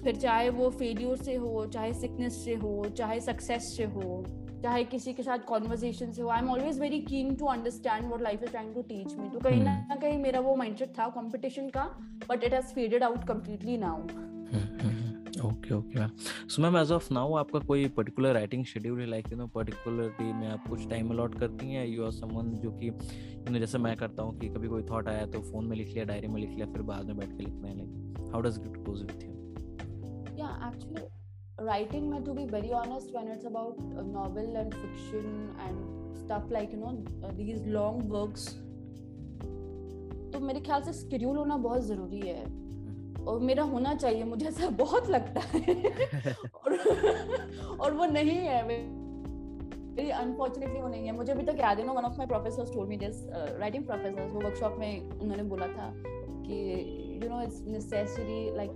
[0.05, 4.25] फिर चाहे वो फेलियर से हो चाहे सिकनेस से हो चाहे सक्सेस से हो
[4.62, 8.22] चाहे किसी के साथ कॉन्वर्जेशन से हो I am always very keen to understand what
[8.22, 10.01] life is trying to teach me तो कहीं ना hmm.
[10.03, 11.85] कहीं मेरा वो माइंडसेट था कंपटीशन का
[12.29, 14.31] but it has faded out completely now
[15.40, 16.11] okay okay ma'am
[16.48, 19.07] so ma'am as of now आपका कोई पर्टिकुलर राइटिंग शेड्यूल है?
[19.07, 21.87] Like you know particular day में आप कुछ टाइम अलॉट करती हैं?
[21.87, 25.09] यू आर समवन जो कि यू नो जैसे मैं करता हूँ कि कभी कोई थॉट
[25.09, 27.44] आया तो फ़ोन में लिख लिया डायरी में लिख लिया फिर बाद में बैठ के
[27.44, 31.21] लिखना है like how does it goes with you या actually
[31.60, 36.42] writing mein to be very honest when it's about a novel and fiction and stuff
[36.50, 38.48] like you know uh, these long works
[40.32, 42.42] तो मेरे ख्याल से स्केड्यूल होना बहुत ज़रूरी है।
[43.24, 45.74] और मेरा होना चाहिए मुझे ऐसा बहुत लगता है।
[46.54, 46.76] और,
[47.80, 51.92] और वो नहीं है मेरी अनफॉर्चुनेटली वो नहीं है। मुझे अभी तक याद है ना
[51.92, 53.22] one of my professors told me this
[53.60, 58.70] writing professors वो वर्कशॉप में उन्होंने बोला था कि you know it's necessary like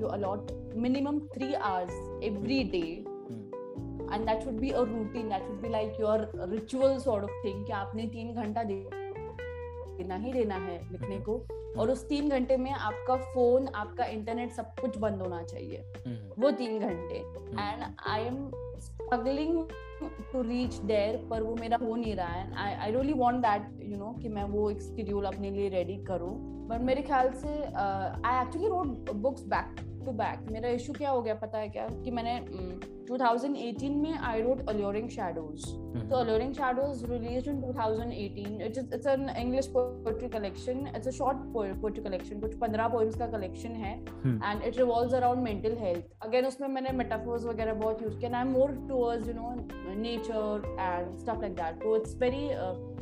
[0.00, 2.84] you allot minimum 3 hours every day
[4.14, 5.28] and that should be a routine.
[5.32, 6.14] That should be like your
[6.52, 11.34] ritual sort of thing कि आपने तीन घंटा देना ही देना है लिखने को।
[11.78, 15.78] और उस तीन घंटे में आपका फ़ोन आपका इंटरनेट सब कुछ बंद होना चाहिए।
[16.38, 18.38] वो तीन घंटे। And I am
[18.80, 19.68] struggling
[20.32, 23.68] to reach there पर वो मेरा हो नहीं रहा है। I I really want that
[23.82, 26.32] you know कि मैं वो एक शेड्यूल अपने लिए रेडी करूँ।
[26.68, 31.10] बट मेरे ख्याल से I actually wrote books back तो टू बैक मेरा इशू क्या
[31.10, 31.88] हो गया पता है क्या?
[32.04, 35.64] कि मैंने mm, 2018 में आई रोट अलोरिंग शेडोज
[36.10, 41.38] तो alluring shadows released in 2018 it's it's an English poetry collection it's a short
[41.54, 44.04] poetry collection कुछ 15 पोइम्स का कलेक्शन है.
[44.26, 48.38] And it revolves around mental health again उसमें मैंने मेटाफोर्स वगैरह बहुत यूज़ किया.
[48.38, 49.54] I am more towards you know
[50.00, 52.48] nature and stuff like that तो it's very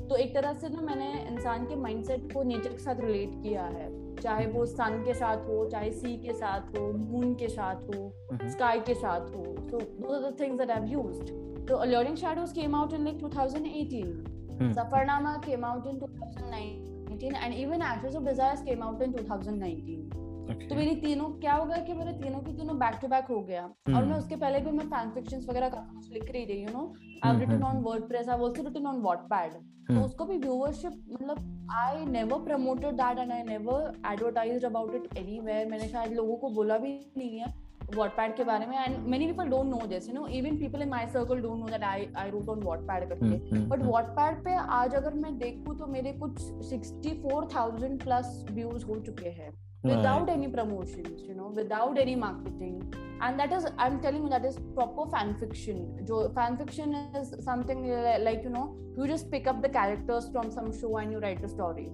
[0.09, 3.65] तो एक तरह से ना मैंने इंसान के माइंडसेट को नेचर के साथ रिलेट किया
[3.65, 4.08] है.
[4.21, 8.29] चाहे वो सन के साथ हो चाहे सी के साथ हो मून के साथ हो
[8.33, 8.51] mm-hmm.
[8.51, 11.31] स्काई के साथ हो। सो दो आर यूज्ड
[11.67, 17.83] तो alluring shadows came out in like 2018 Safarnama came out in 2019 and even
[17.83, 20.18] ashes of desires came out in 2019
[20.49, 20.69] Okay.
[20.69, 23.41] तो मेरी तीनों क्या हो गया कि मेरे तीनों की तीनों बैक टू बैक हो
[23.41, 23.97] गया। hmm.
[23.97, 26.69] और मैं उसके पहले भी मैं फ़ैन फिक्शंस वगैरह काफ़ी कुछ लिख रही थी you
[26.73, 29.53] know I have written on WordPress I have also written on Wattpad
[29.89, 35.17] तो उसको भी व्यूअरशिप मतलब I never promoted that and I never advertised about it
[35.19, 39.27] anywhere मैंने शायद लोगों को बोला भी नहीं है Wattpad के बारे में। And many
[39.27, 42.09] people don't know this you know even people in my circle don't know that I
[42.17, 46.43] I wrote on Wattpad करके। बट Wattpad पे आज अगर मैं देखूँ तो मेरे कुछ
[46.73, 52.83] 64000 प्लस व्यूज़ हो चुके हैं। Without any promotions you know without any marketing
[53.21, 55.79] and that is i'm telling you that is proper fan fiction
[56.11, 57.81] jo fan fiction is something
[58.27, 58.67] like you know
[58.99, 61.87] you just pick up the characters from some show and you write a story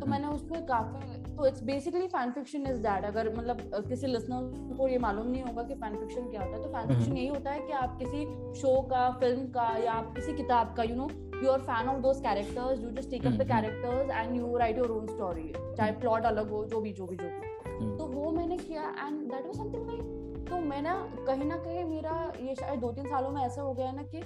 [0.00, 4.76] तो मैंने उसमें काफ़ी तो it's basically fan fiction is that अगर मतलब किसी listener
[4.78, 7.28] को ये मालूम नहीं होगा कि फ़ैन फिक्शन क्या होता है तो फ़ैन फिक्शन यही
[7.28, 8.24] होता है कि आप किसी
[8.60, 11.08] शो का फ़िल्म का या आप किसी किताब का you know
[11.42, 14.76] you are fan of those characters you just take up the characters and you write
[14.82, 18.30] your own story चाहे plot अलग हो जो भी जो भी जो भी तो वो
[18.32, 20.11] मैंने किया and that was something like
[20.52, 20.94] तो मैं ना
[21.26, 24.18] कहीं ना कहीं मेरा ये शायद दो तीन सालों में ऐसा हो गया ना कि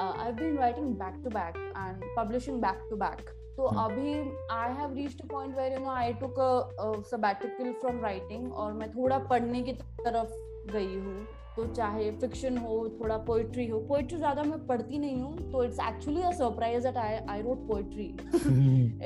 [0.00, 4.12] I have been writing back to back and publishing back to back तो अभी
[4.50, 6.34] I have reached a point where you know I took
[7.10, 10.32] sabbatical from writing और मैं थोड़ा पढ़ने की तरफ़
[10.72, 15.50] गई हूँ। तो चाहे फिक्शन हो थोड़ा पोइट्री हो पोइट्री ज़्यादा मैं पढ़ती नहीं हूँ
[15.52, 18.06] तो it's actually a surprise that I I wrote poetry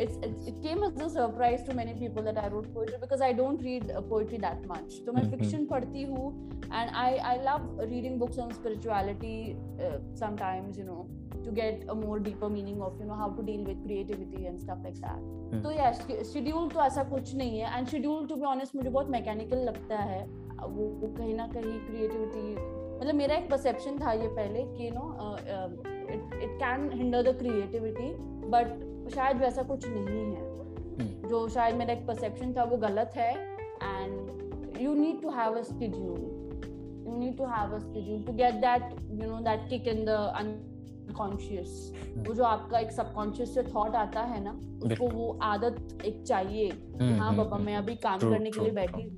[0.02, 0.16] it's
[0.48, 3.62] it came as a surprise to many people that I wrote poetry because I don't
[3.62, 6.32] read poetry that much तो मैं fiction पढ़ती हूँ
[6.64, 9.36] and I I love reading books on spirituality
[10.20, 11.06] sometimes you know
[11.44, 14.60] to get a more deeper meaning of you know how to deal with creativity and
[14.60, 15.20] stuff like that.
[15.20, 15.62] Hmm.
[15.64, 15.92] तो या
[16.32, 19.96] schedule तो ऐसा कुछ नहीं है and schedule to be honest मुझे बहुत mechanical लगता
[19.96, 20.20] है।
[20.66, 22.54] वो कहीं ना कहीं क्रिएटिविटी
[23.00, 25.36] मतलब मेरा एक परसेप्शन था ये पहले कि no
[26.44, 28.14] it can hinder the creativity
[28.48, 30.46] but शायद वैसा कुछ नहीं है।
[30.98, 31.28] Hmm.
[31.28, 35.62] जो शायद मेरा एक परसेप्शन था वो गलत है and you need to have a
[35.62, 36.20] schedule
[37.08, 40.08] you need to have a schedule to get that you know that kick in the
[40.08, 41.92] unconscious
[42.28, 44.52] वो जो आपका एक सबकॉन्शियस से थॉट आता है ना
[44.84, 49.10] उसको वो आदत एक चाहिए hmm, हाँ बाबा मैं अभी काम करने के लिए बैठी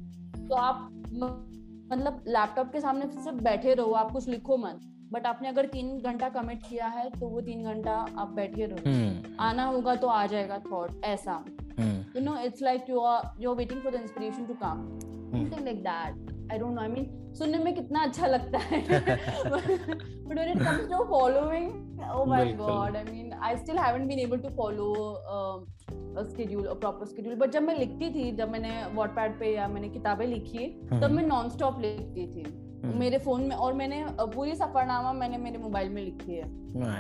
[0.48, 4.81] तो आप मतलब लैपटॉप के सामने सिर्फ़ बैठे रहो आप कुछ लिखो मत।
[5.12, 8.79] बट आपने अगर तीन घंटा कमिट किया है तो वो तीन घंटा आप बैठे रहो।
[8.79, 9.40] hmm.
[9.40, 11.44] आना होगा तो आ जाएगा थॉट ऐसा।
[12.16, 14.99] You know it's like you are you are waiting for the inspiration to come
[15.33, 20.34] something like that I don't know I mean सुनने में कितना अच्छा लगता है but
[20.34, 21.70] when it comes to following
[22.12, 24.92] oh my god I mean I still haven't been able to follow
[25.34, 25.80] uh,
[26.18, 30.26] schedule proper schedule but जब मैं लिखती थी जब मैंने वॉटपैड पे या मैंने किताबें
[30.26, 32.44] लिखी तब हम्म। मैं नॉन स्टॉप लिखती थी।
[32.84, 36.44] मेरे फ़ोन में और मैंने पूरी सफरनामा मैंने मेरे मोबाइल में लिखी है।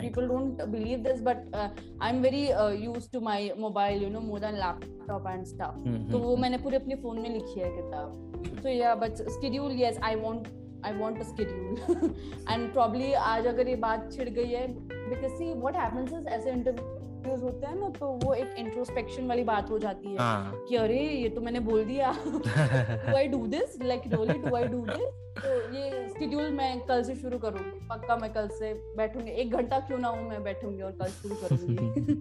[0.00, 2.42] People don't believe this but I am very
[2.84, 6.76] use to my mobile you know more than laptop and stuff तो वो मैंने पूरे
[6.76, 10.48] अपने फ़ोन में लिखी है किताब। तो या but schedule yes I want
[10.86, 12.14] I want a schedule
[12.50, 16.50] and probably आज अगर ये बात छिड़ गई है because see what happens is ऐसे
[16.50, 20.64] इंटरव्यू इंटरव्यूज़ होते हैं ना तो वो एक इंट्रोस्पेक्शन वाली बात हो जाती है हाँ.
[20.68, 24.68] कि अरे ये तो मैंने बोल दिया। Do I do this like really do I
[24.68, 29.30] do this तो ये शेड्यूल मैं कल से शुरू करूँगी। पक्का मैं कल से बैठूँगी।
[29.42, 32.12] एक घंटा क्यों ना हूँ मैं बैठूँगी और कल शुरू करूँगी।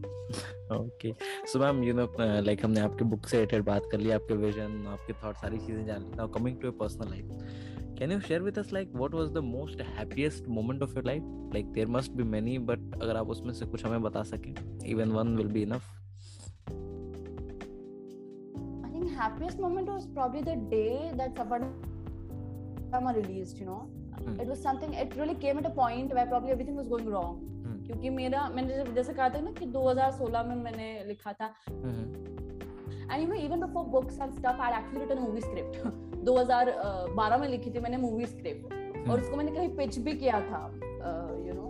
[0.76, 1.14] Okay
[1.52, 4.86] so ma'am you know like हमने आपके बुक से रिलेटेड बात कर ली आपके विजन
[4.90, 8.42] आपके थॉट सारी चीज़ें जान ली। Now coming to your personal life can you share
[8.42, 12.12] with us like what was the most happiest moment of your life like there must
[12.12, 14.54] be many but अगर आप उसमें से कुछ हमें बता सके
[14.92, 15.90] even one will be enough
[18.86, 23.82] I think happiest moment was probably the day that सबर्टम are released you know
[24.32, 27.48] it was something it really came at a point where probably everything was going wrong
[27.86, 31.48] क्योंकि मेरा मैंने जैसे कहा था ना कि 2016 में मैंने लिखा था
[33.12, 35.74] and you know even before books and stuff I actually written movie script
[36.26, 39.24] 2012 में लिखी थी मैंने मूवी स्क्रिप्ट और hmm.
[39.24, 40.72] उसको मैंने कहीं पिच भी किया था
[41.48, 41.68] you know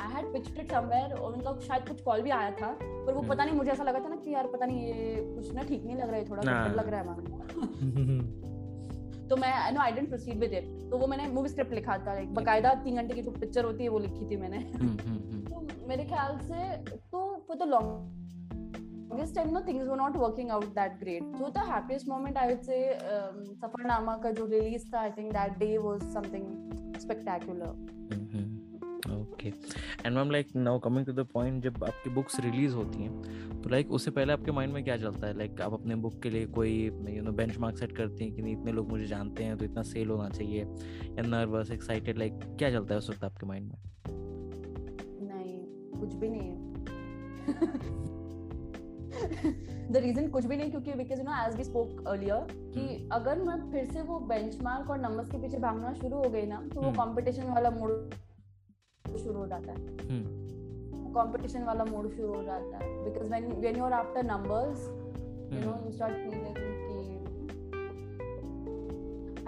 [0.00, 3.20] I had pitched it somewhere और उनका शायद कुछ कॉल भी आया था पर वो
[3.20, 3.30] hmm.
[3.30, 5.84] पता नहीं मुझे ऐसा लगा था ना कि यार पता नहीं ये कुछ ना ठीक
[5.84, 6.66] नहीं लग रहा है थोड़ा.
[6.66, 8.20] लग रहा है मैम
[9.28, 12.14] तो मैं no I didn't proceed with it तो वो मैंने मूवी स्क्रिप्ट लिखा था
[12.14, 14.82] लाइक बकायदा तीन घंटे की जो पिक्चर होती है वो लिखी थी मैंने। Hmm,
[15.50, 18.21] तो मेरे ख्याल से तो for the long
[19.12, 21.24] longest time no things were not working out that great.
[21.38, 22.82] so the happiest moment i would say
[23.14, 26.46] um, safarnama ka jo release tha i think that day was something
[27.04, 27.74] spectacular.
[29.02, 29.48] Okay
[30.06, 33.22] and ma'am like now coming to the point जब आपकी books release होती हैं
[33.62, 35.38] तो like उससे पहले आपके mind में क्या चलता है?
[35.38, 38.42] लाइक like, आप अपने बुक के लिए कोई यू नो बेंचमार्क सेट करते हैं कि
[38.42, 40.64] नहीं इतने लोग मुझे जानते हैं तो इतना सेल होना चाहिए
[41.06, 43.78] या नर्वस एक्साइटेड लाइक क्या चलता है उस वक्त आपके माइंड में?
[45.28, 45.64] नहीं
[46.00, 46.72] कुछ भी नहीं है।
[49.12, 53.12] द रीजन कुछ भी नहीं क्योंकि because you know as we spoke earlier कि hmm.
[53.12, 56.62] अगर मैं फिर से वो बेंचमार्क और नंबर्स के पीछे भागना शुरू हो गई ना
[56.74, 57.54] तो वो कंपटीशन hmm.
[57.54, 58.14] वाला मोड
[59.18, 59.76] शुरू हो जाता है
[61.14, 61.66] कंपटीशन hmm.
[61.66, 64.88] वाला मोड शुरू हो जाता है because when when you are after numbers
[65.54, 66.91] you know you start feeling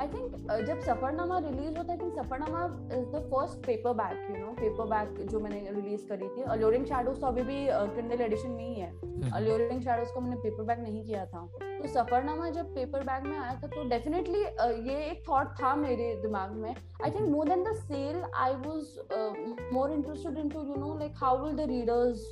[0.01, 2.63] I think uh, जब सफरनामा रिलीज़ होता है Safarnama
[2.95, 4.53] is the first paperback you know
[4.87, 8.65] paperback जो मैंने रिलीज़ करी थी। अल्योरिंग शैडोज तो अभी भी किंडल uh, एडिशन में
[8.65, 13.05] ही। है अल्योरिंग शैडोज को मैंने पेपर बैक नहीं किया था। तो सफरनामा जब पेपर
[13.05, 17.11] बैक में आया था तो डेफिनेटली uh, ये एक थॉट था मेरे दिमाग में। I
[17.11, 21.57] think more than the sale I was more interested into you know like how will
[21.57, 22.27] the readers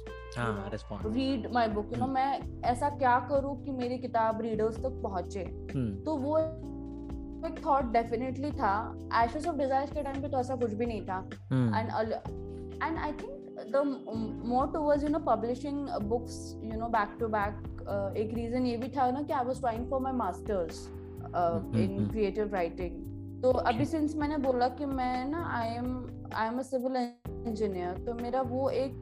[1.07, 2.29] read my book you know मैं
[2.65, 5.45] ऐसा क्या करूँ कि मेरी किताब रीडर्स तक पहुँचे?
[5.45, 6.05] hmm.
[6.05, 6.37] तो वो
[7.47, 8.75] एक थॉट डेफिनेटली था
[9.25, 11.19] एशेस ऑफ़ डिजायर्स के टाइम पे तो ऐसा कुछ भी नहीं था.
[11.53, 12.13] And
[12.83, 13.83] and I think the
[14.47, 18.89] more towards you know publishing books you know back to back एक रीजन ये भी
[18.89, 20.87] था ना कि I was trying for my masters
[21.77, 23.01] in creative writing
[23.43, 25.95] तो अभी सिंस मैंने बोला कि मैं ना I am
[26.35, 28.93] I am a civil engineer तो मेरा वो एक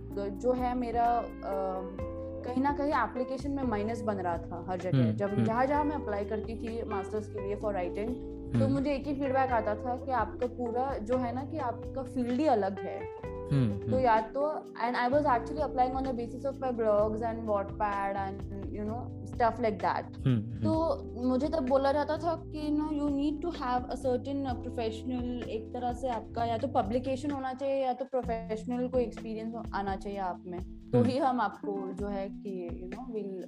[0.42, 2.09] जो है मेरा uh,
[2.50, 5.66] कहीं ना कहीं एप्लीकेशन में माइनस बन रहा था हर जगह। हम्म, जब जहाँ जहाँ
[5.66, 8.08] जहाँ मैं अप्लाई करती थी मास्टर्स के लिए फॉर राइटिंग
[8.52, 11.58] तो हम्म। मुझे एक ही फीडबैक आता था कि आपका पूरा जो है ना कि
[11.58, 12.98] आपका फ़ील्ड ही अलग है।
[13.90, 14.48] तो या तो
[14.82, 18.84] and I was actually applying on the basis of my blogs and Wattpad and you
[18.84, 18.98] know
[19.32, 20.16] stuff like that
[20.64, 20.72] तो
[21.22, 25.72] मुझे तब बोला जाता था कि no you need to have a certain professional एक
[25.74, 30.18] तरह से आपका या तो पब्लिकेशन होना चाहिए या तो प्रोफेशनल कोई एक्सपीरियंस आना चाहिए
[30.20, 33.44] आप में। तो हम्म। ही हम आपको जो है कि यू नो विल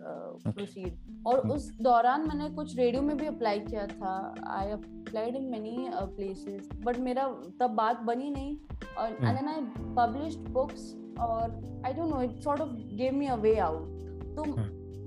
[0.47, 4.13] प्रोसीड और। उस दौरान मैंने कुछ रेडियो में भी अप्लाई किया था।
[4.49, 7.27] I applied in many places but मेरा
[7.61, 8.57] तब बात बनी नहीं।
[8.99, 9.61] और and then I
[9.97, 14.01] published books और I don't know it sort of give me a way out
[14.37, 14.45] तो।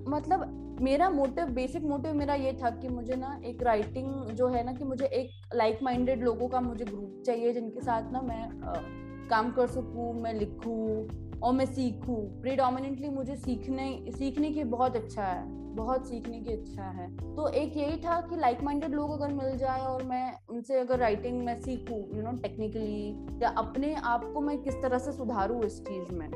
[0.07, 4.63] मतलब मेरा मोटिव बेसिक मोटिव मेरा ये था कि मुझे ना एक राइटिंग जो है
[4.63, 8.49] ना कि मुझे एक लाइक माइंडेड लोगों का मुझे ग्रुप चाहिए जिनके साथ ना मैं
[8.49, 11.07] uh, काम कर सकूँ मैं लिखूँ
[11.39, 15.43] और मैं सीखूँ। प्रीडोमिनेटली मुझे सीखने सीखने की बहुत अच्छा है
[15.75, 19.57] बहुत सीखने की इच्छा है। तो एक यही था कि लाइक माइंडेड लोग अगर मिल
[19.57, 24.41] जाए और मैं उनसे अगर राइटिंग में सीखूँ यू नो टेक्निकली या अपने आप को
[24.41, 26.29] मैं किस तरह से सुधारूँ इस चीज़ में।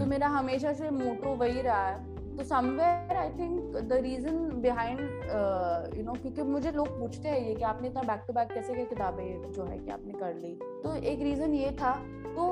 [0.00, 5.00] तो मेरा हमेशा से मोटो वही रहा है तो somewhere I think the reason behind
[5.96, 8.74] you know क्योंकि मुझे लोग पूछते हैं ये कि आपने इतना बैक टू बैक कैसे
[8.74, 10.54] क्या किताबें जो है कि आपने कर ली?
[10.82, 11.92] तो एक रीजन ये था
[12.36, 12.44] तो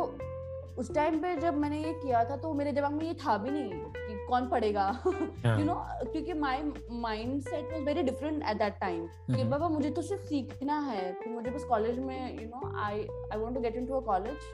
[0.78, 3.50] उस टाइम पे जब मैंने ये किया था तो मेरे दिमाग में ये था भी
[3.50, 6.62] नहीं कि कौन पढ़ेगा। यू नो क्योंकि my
[7.42, 11.30] mindset was very different at that time कि बाबा मुझे तो सिर्फ़ सीखना है। तो
[11.30, 14.52] मुझे बस कॉलेज में you know I I want to get into a college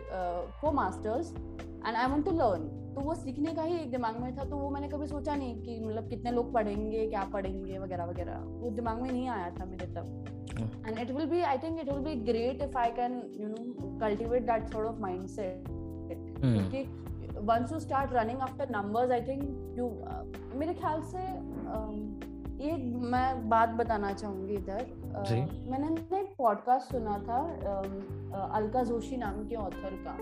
[0.61, 4.37] for masters and I want to learn तो वो सीखने का ही एक दिमाग में
[4.37, 8.05] था तो वो मैंने कभी सोचा नहीं कि मतलब कितने लोग पढ़ेंगे क्या पढ़ेंगे वगैरह
[8.05, 10.25] वगैरह। वो दिमाग में नहीं आया था मेरे तब।
[10.89, 13.99] And it will be I think it will be great if I can you know
[13.99, 15.65] cultivate that sort of mindset.
[16.41, 16.83] क्योंकि
[17.39, 19.43] once you start running after numbers I think
[19.79, 19.89] you
[20.59, 21.19] मेरे ख्याल से
[21.77, 22.33] um,
[22.63, 22.73] ये
[23.13, 27.97] मैं बात बताना चाहूँगी इधर। Uh, मैंने ना एक पॉडकास्ट सुना था um,
[28.35, 30.17] uh, अलका जोशी नाम के ऑथर का।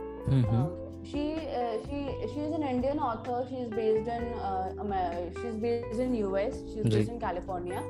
[1.05, 1.98] She uh, she
[2.32, 3.46] she is an Indian author.
[3.48, 6.55] She is based in uh, she is based in US.
[6.72, 7.82] She's based in California.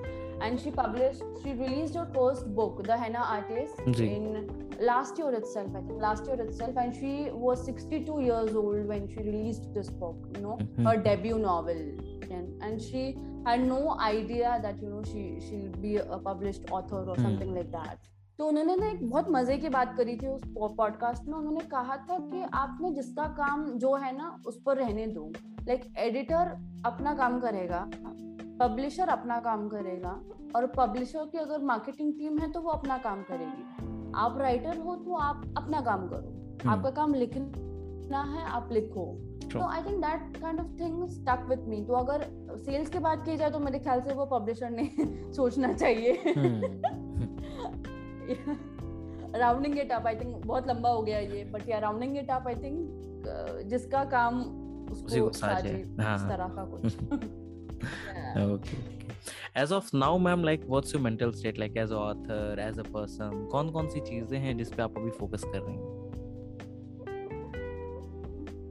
[0.44, 4.22] and she published she released her first book the henna artist in
[4.90, 7.11] last year itself i think last year itself and she
[7.42, 10.86] was 62 years old when she released this book you know Mhm.
[10.88, 11.82] her debut novel
[12.36, 13.02] and, and she
[13.50, 17.26] had no idea that you know she she'll be a published author or Hmm.
[17.28, 18.11] something like that
[18.41, 20.43] तो उन्होंने ना एक बहुत मज़े की बात करी थी उस
[20.76, 25.07] पॉडकास्ट में। उन्होंने कहा था कि आपने जिसका काम जो है ना उस पर रहने
[25.07, 25.32] दो।
[25.68, 26.53] लाइक एडिटर
[26.86, 27.91] अपना काम करेगा
[28.61, 30.11] पब्लिशर अपना काम करेगा
[30.57, 34.97] और पब्लिशर की अगर मार्केटिंग टीम है तो वो अपना काम करेगी। आप राइटर हो
[34.97, 39.07] तो आप अपना काम करो। आपका काम लिखना है आप लिखो।
[39.53, 42.26] तो I think that kind of thing stuck with me तो अगर
[42.57, 44.91] सेल्स की बात की जाए तो मेरे ख्याल से वो पब्लिशर ने
[45.32, 46.12] सोचना चाहिए।
[49.38, 52.48] Rounding it up I think बहुत लंबा हो गया ये बट या rounding it up
[52.48, 54.40] I think जिसका काम
[54.92, 56.16] उसको साझे हाँ.
[56.16, 56.84] इस तरह का कुछ।
[58.44, 58.78] Okay
[59.62, 62.82] as of now ma'am like what's your mental state like as a author as a
[62.92, 65.98] person कौन-कौन सी चीज़ें हैं जिस पे आप अभी फोकस कर रही हैं?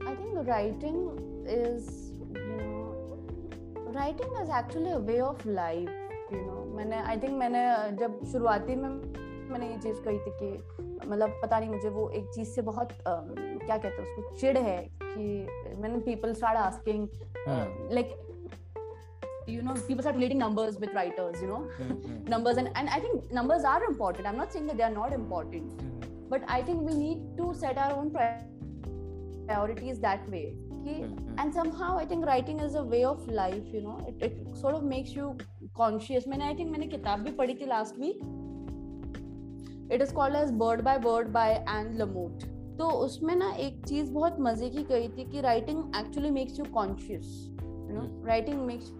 [0.08, 1.88] I think writing is
[3.94, 5.88] writing is actually a way of life
[6.32, 7.64] you know मैंने आई थिंक मैंने
[7.96, 8.90] जब शुरुआती में
[9.50, 12.92] मैंने ये चीज़ कही थी कि मतलब पता नहीं मुझे वो एक चीज़ से बहुत
[12.92, 13.34] अम,
[13.66, 17.08] क्या कहते हैं उसको चिढ़ है कि मैंने start asking
[17.46, 18.12] uh, like
[19.46, 22.24] you know people start relating numbers with writers you know mm-hmm.
[22.34, 25.12] numbers and and I think numbers are important I'm not saying that they are not
[25.12, 26.26] important mm-hmm.
[26.28, 28.44] but I think we need to set our own pri-
[29.46, 30.44] priorities that way
[30.84, 30.94] कि
[31.38, 34.74] and somehow I think writing is a way of life you know it, it sort
[34.74, 35.32] of makes you
[35.80, 38.22] conscious मैंने I think मैंने किताब भी पढ़ी थी last week
[39.92, 42.44] it is called as bird by bird by Anne Lamott
[42.78, 46.64] तो उसमें ना एक चीज़ बहुत मज़े की गई थी कि writing actually makes you
[46.74, 48.92] conscious you know writing makes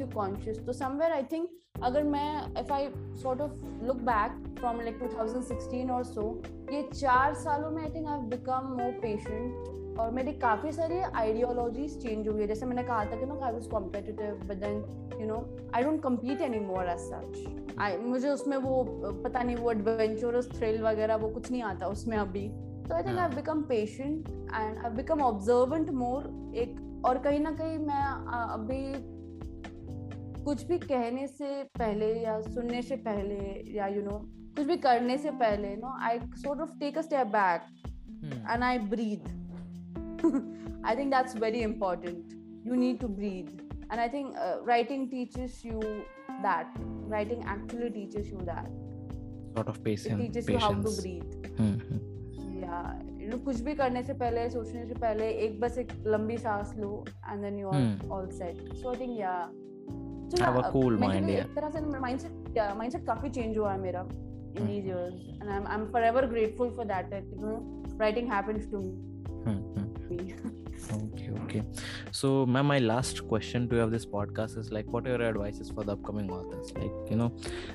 [0.00, 1.48] you conscious तो समवेयर आई थिंक
[1.82, 2.88] अगर मैं if I
[3.22, 6.26] sort of look back from like 2016 और सो
[6.72, 10.98] ये चार सालों में I think I have become more patient और मेरी काफ़ी सारी
[10.98, 15.20] आइडियोलॉजीज चेंज हुई है। जैसे मैंने कहा था कि ना I was competitive but then
[15.20, 15.36] you know
[15.74, 18.82] I don't compete any more as such I मुझे उसमें वो
[19.24, 22.48] पता नहीं वो एडवेंचरस थ्रिल वगैरह वो कुछ नहीं आता उसमें अभी।
[22.88, 27.50] तो I think I become patient and I become observant more एक और कहीं ना
[27.60, 28.04] कहीं मैं
[28.54, 28.82] अभी
[30.44, 33.38] कुछ भी कहने से पहले या सुनने से पहले
[33.76, 36.98] या यू you नो know, कुछ भी करने से पहले no I sort of take
[37.02, 37.70] a step back
[38.54, 39.30] and I breathe.
[40.83, 42.33] I think that's very important.
[42.63, 43.49] You need to breathe.
[43.89, 45.79] And I think uh, writing teaches you
[46.43, 46.67] that.
[47.13, 48.69] Writing actually teaches you that.
[49.57, 51.35] sort of It patience teaches you how to patience breathe.
[51.59, 52.01] Hmm, hmm,
[52.63, 52.89] Yeah.
[53.19, 56.73] You know, कुछ भी करने से पहले सोचने से पहले एक बस एक लंबी सांस
[56.79, 56.91] लो
[57.31, 58.11] and then you are Hmm.
[58.17, 58.59] all set.
[58.81, 59.47] So I think yeah.
[60.31, 61.45] So Have a yeah, cool mind, mentally yeah.
[61.45, 64.67] एक तरह से mindset yeah, mindset काफी change हुआ है मेरा in Hmm.
[64.71, 67.57] these years and I'm I'm forever grateful for that that you know
[68.03, 68.93] writing happens to me.
[69.46, 69.82] Hmm, hmm.
[70.92, 71.62] Okay, okay.
[72.10, 75.22] So, ma'am, my last question to you of this podcast is like, what are your
[75.22, 76.72] advices for the upcoming authors?
[76.78, 77.28] Like, you know,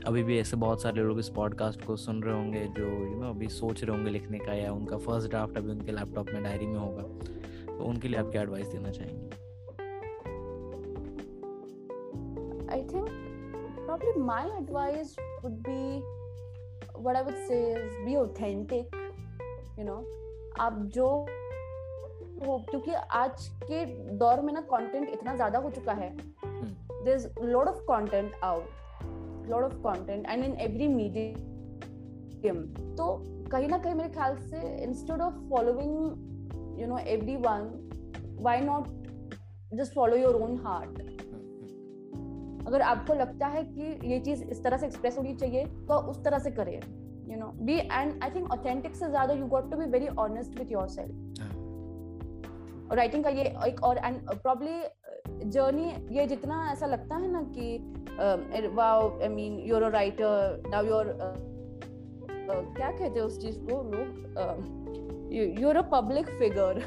[0.08, 3.30] अभी भी ऐसे बहुत सारे लोग इस podcast को सुन रहे होंगे जो यू नो
[3.30, 6.68] अभी सोच रहे होंगे लिखने का या उनका फ़र्स्ट ड्राफ्ट अभी उनके लैपटॉप में डायरी
[6.68, 7.04] में होगा
[7.78, 9.46] तो उनके लिए आप क्या एडवाइस देना चाहेंगे
[12.70, 13.10] I think
[13.88, 16.04] probably my advice would be
[17.06, 18.98] what I would say is be authentic.
[19.78, 20.00] You know,
[20.60, 21.08] आप जो
[22.46, 23.86] हो क्योंकि आज के
[24.18, 29.48] दौर में ना कंटेंट इतना ज़्यादा हो चुका है। There is lot of content out
[29.50, 32.62] lot of content and in every medium
[32.96, 33.08] तो
[33.52, 37.70] कहीं ना कहीं मेरे ख्याल से instead of following you know everyone
[38.42, 38.88] why not
[39.74, 41.00] just follow your own heart
[42.68, 46.24] अगर आपको लगता है कि ये चीज़ इस तरह से एक्सप्रेस होनी चाहिए तो उस
[46.24, 46.80] तरह से करें
[47.30, 50.60] you know be and I think authentic से ज़्यादा you got to be very honest
[50.60, 51.47] with yourself
[52.92, 54.82] और राइटिंग का ये एक और एंड प्रॉब्ली
[55.50, 60.86] जर्नी ये जितना ऐसा लगता है ना कि wow I mean you're a writer now
[60.86, 61.18] you're
[62.50, 66.82] क्या कहते हैं उस चीज़ को लोग यूर अ पब्लिक फिगर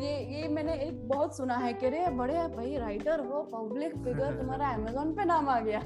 [0.00, 4.34] ये ये मैंने एक बहुत सुना है कि अरे बड़े भाई राइटर हो पब्लिक फिगर
[4.34, 5.80] तुम्हारा अमेजोन पे नाम आ गया।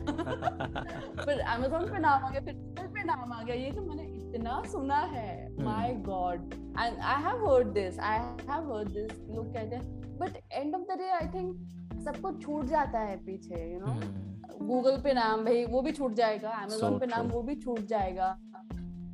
[1.24, 4.03] फिर अमेजोन पे नाम आ गया फिर गूगल पे नाम आ गया ये तो मैंने
[4.35, 8.18] इतना सुना है। My God and I have heard this I
[8.51, 12.41] have heard this लोग कहते हैं। But end of the day I think सब कुछ
[12.43, 16.99] छूट जाता है पीछे यू नो गूगल पे नाम भाई वो भी छूट जाएगा अमेजोन
[16.99, 18.37] पे नाम वो भी छूट जाएगा।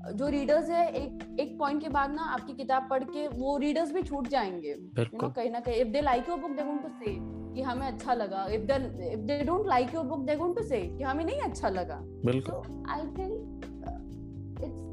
[0.09, 3.93] जो रीडर्स है एक एक पॉइंट के बाद ना आपकी किताब पढ़ के वो रीडर्स
[3.93, 6.79] भी छूट जाएँगे। You know, कहीं ना कहीं if they like your book they going
[6.79, 7.15] to say
[7.55, 8.75] कि हमें अच्छा लगा। If they
[9.13, 11.99] if they don't like your book they going to say कि हमें नहीं अच्छा लगा।
[12.25, 13.48] बिल्कुल। I think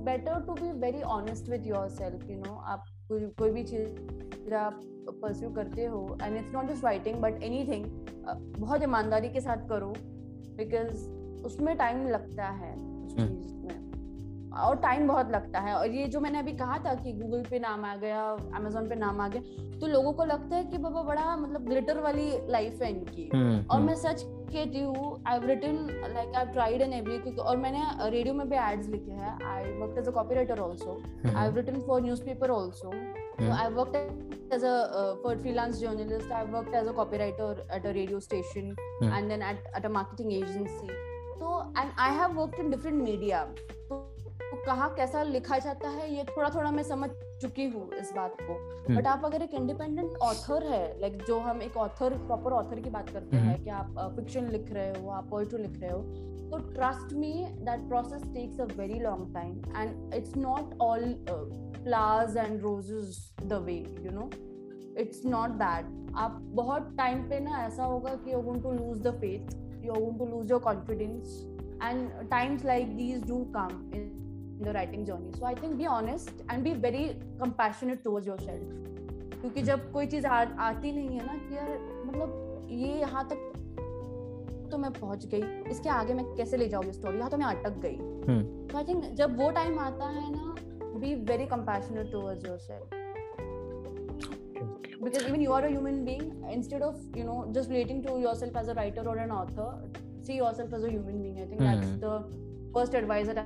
[0.06, 4.82] better to be very honest with yourself you know आप कोई कोई भी चीज़ आप
[5.12, 7.86] परस्यू करते हो and it's not just writing but anything
[8.60, 9.94] बहुत ईमानदारी के साथ करो
[10.58, 11.08] बिकॉज़
[11.46, 13.55] उसमें टाइम लगता है उस हम्म। चीज़
[14.58, 17.60] और टाइम बहुत लगता है। और ये जो मैंने अभी कहा था कि गूगल पे
[17.60, 18.22] नाम आ गया
[18.56, 22.00] अमेजोन पे नाम आ गया तो लोगों को लगता है कि बाबा बड़ा मतलब ग्लिटर
[22.02, 25.76] वाली लाइफ है इनकी। हम्म, और हम्म। मैं सच कहती हूँ I written
[26.14, 29.72] like I tried and every क्योंकि और मैंने रेडियो में भी एड्स लिखे हैं। I
[29.80, 31.02] work as a copywriter also
[31.36, 32.92] I written for newspaper also
[33.54, 33.96] I work
[34.54, 34.74] as a
[35.24, 39.68] for freelance journalist I work as a copywriter at a radio station and then at
[39.78, 40.88] at a marketing agency
[41.40, 43.44] तो and I have worked in different media
[43.90, 44.15] तो
[44.46, 47.10] तो कहाँ कैसा लिखा जाता है ये थोड़ा थोड़ा मैं समझ
[47.42, 51.40] चुकी हूँ इस बात को। But hmm. आप अगर एक इंडिपेंडेंट ऑथर है लाइक जो
[51.40, 55.10] हम एक ऑथर प्रॉपर ऑथर की बात करते हैं कि आप फिक्शन लिख रहे हो
[55.12, 56.02] आप पोइट्री लिख रहे हो
[56.50, 61.14] तो trust me that process takes a very long time and it's not all
[61.84, 64.30] flowers and roses the way you know
[65.02, 65.86] it's not that
[66.18, 69.94] आप बहुत टाइम पे ना ऐसा होगा कि you going to lose the faith you
[69.94, 71.42] going to lose your confidence
[71.84, 74.15] and times like these do come in
[74.62, 77.06] the writing journey so i think be honest and be very
[77.44, 78.84] compassionate towards yourself
[79.40, 81.68] क्योंकि जब कोई चीज़ आ, आती नहीं है ना कि यार
[82.06, 83.52] मतलब ये यहाँ तक
[84.72, 87.80] तो मैं पहुँच गई इसके आगे मैं कैसे ले जाऊँ स्टोरी यहाँ तो मैं अटक
[87.86, 87.98] गई
[88.68, 90.56] तो आई थिंक जब वो टाइम आता है ना
[91.00, 93.04] be very compassionate towards yourself
[95.06, 98.56] because even you are a human being instead of you know just relating to yourself
[98.56, 99.68] as a writer or an author
[100.24, 101.68] see yourself as a human being i think mm.
[101.68, 102.14] that's the
[102.78, 103.44] first advice that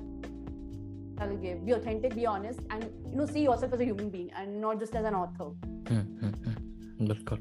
[1.18, 1.64] I will give.
[1.64, 4.80] Be authentic, be honest, and you know, see yourself as a human being and not
[4.80, 5.50] just as an author.
[7.00, 7.38] Bilkul.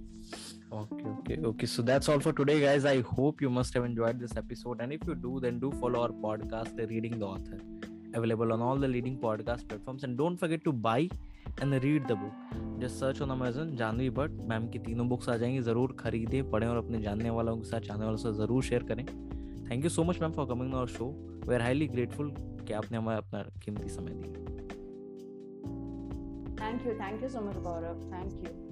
[0.71, 1.65] Okay, okay, okay.
[1.67, 2.86] So that's all for today, guys.
[2.86, 4.81] I hope you must have enjoyed this episode.
[4.81, 7.59] And if you do, then do follow our podcast, Reading the Author,
[8.13, 10.03] available on all the leading podcast platforms.
[10.03, 11.09] And don't forget to buy
[11.61, 12.31] and read the book.
[12.79, 14.31] Just search on Amazon, Janvi Bhatt.
[14.49, 17.81] Ma'am की तीनों books आ जाएंगी ज़रूर खरीदें पढ़ें और अपने जानने वालों के साथ
[17.89, 19.05] जानने वालों से ज़रूर शेयर करें
[19.70, 21.06] thank you so much ma'am for coming our show
[21.48, 22.34] we are highly grateful
[22.66, 24.44] कि आपने हमें अपना कीमती समय दिया।
[26.60, 28.68] Thank you thank you so much Gaurav thank you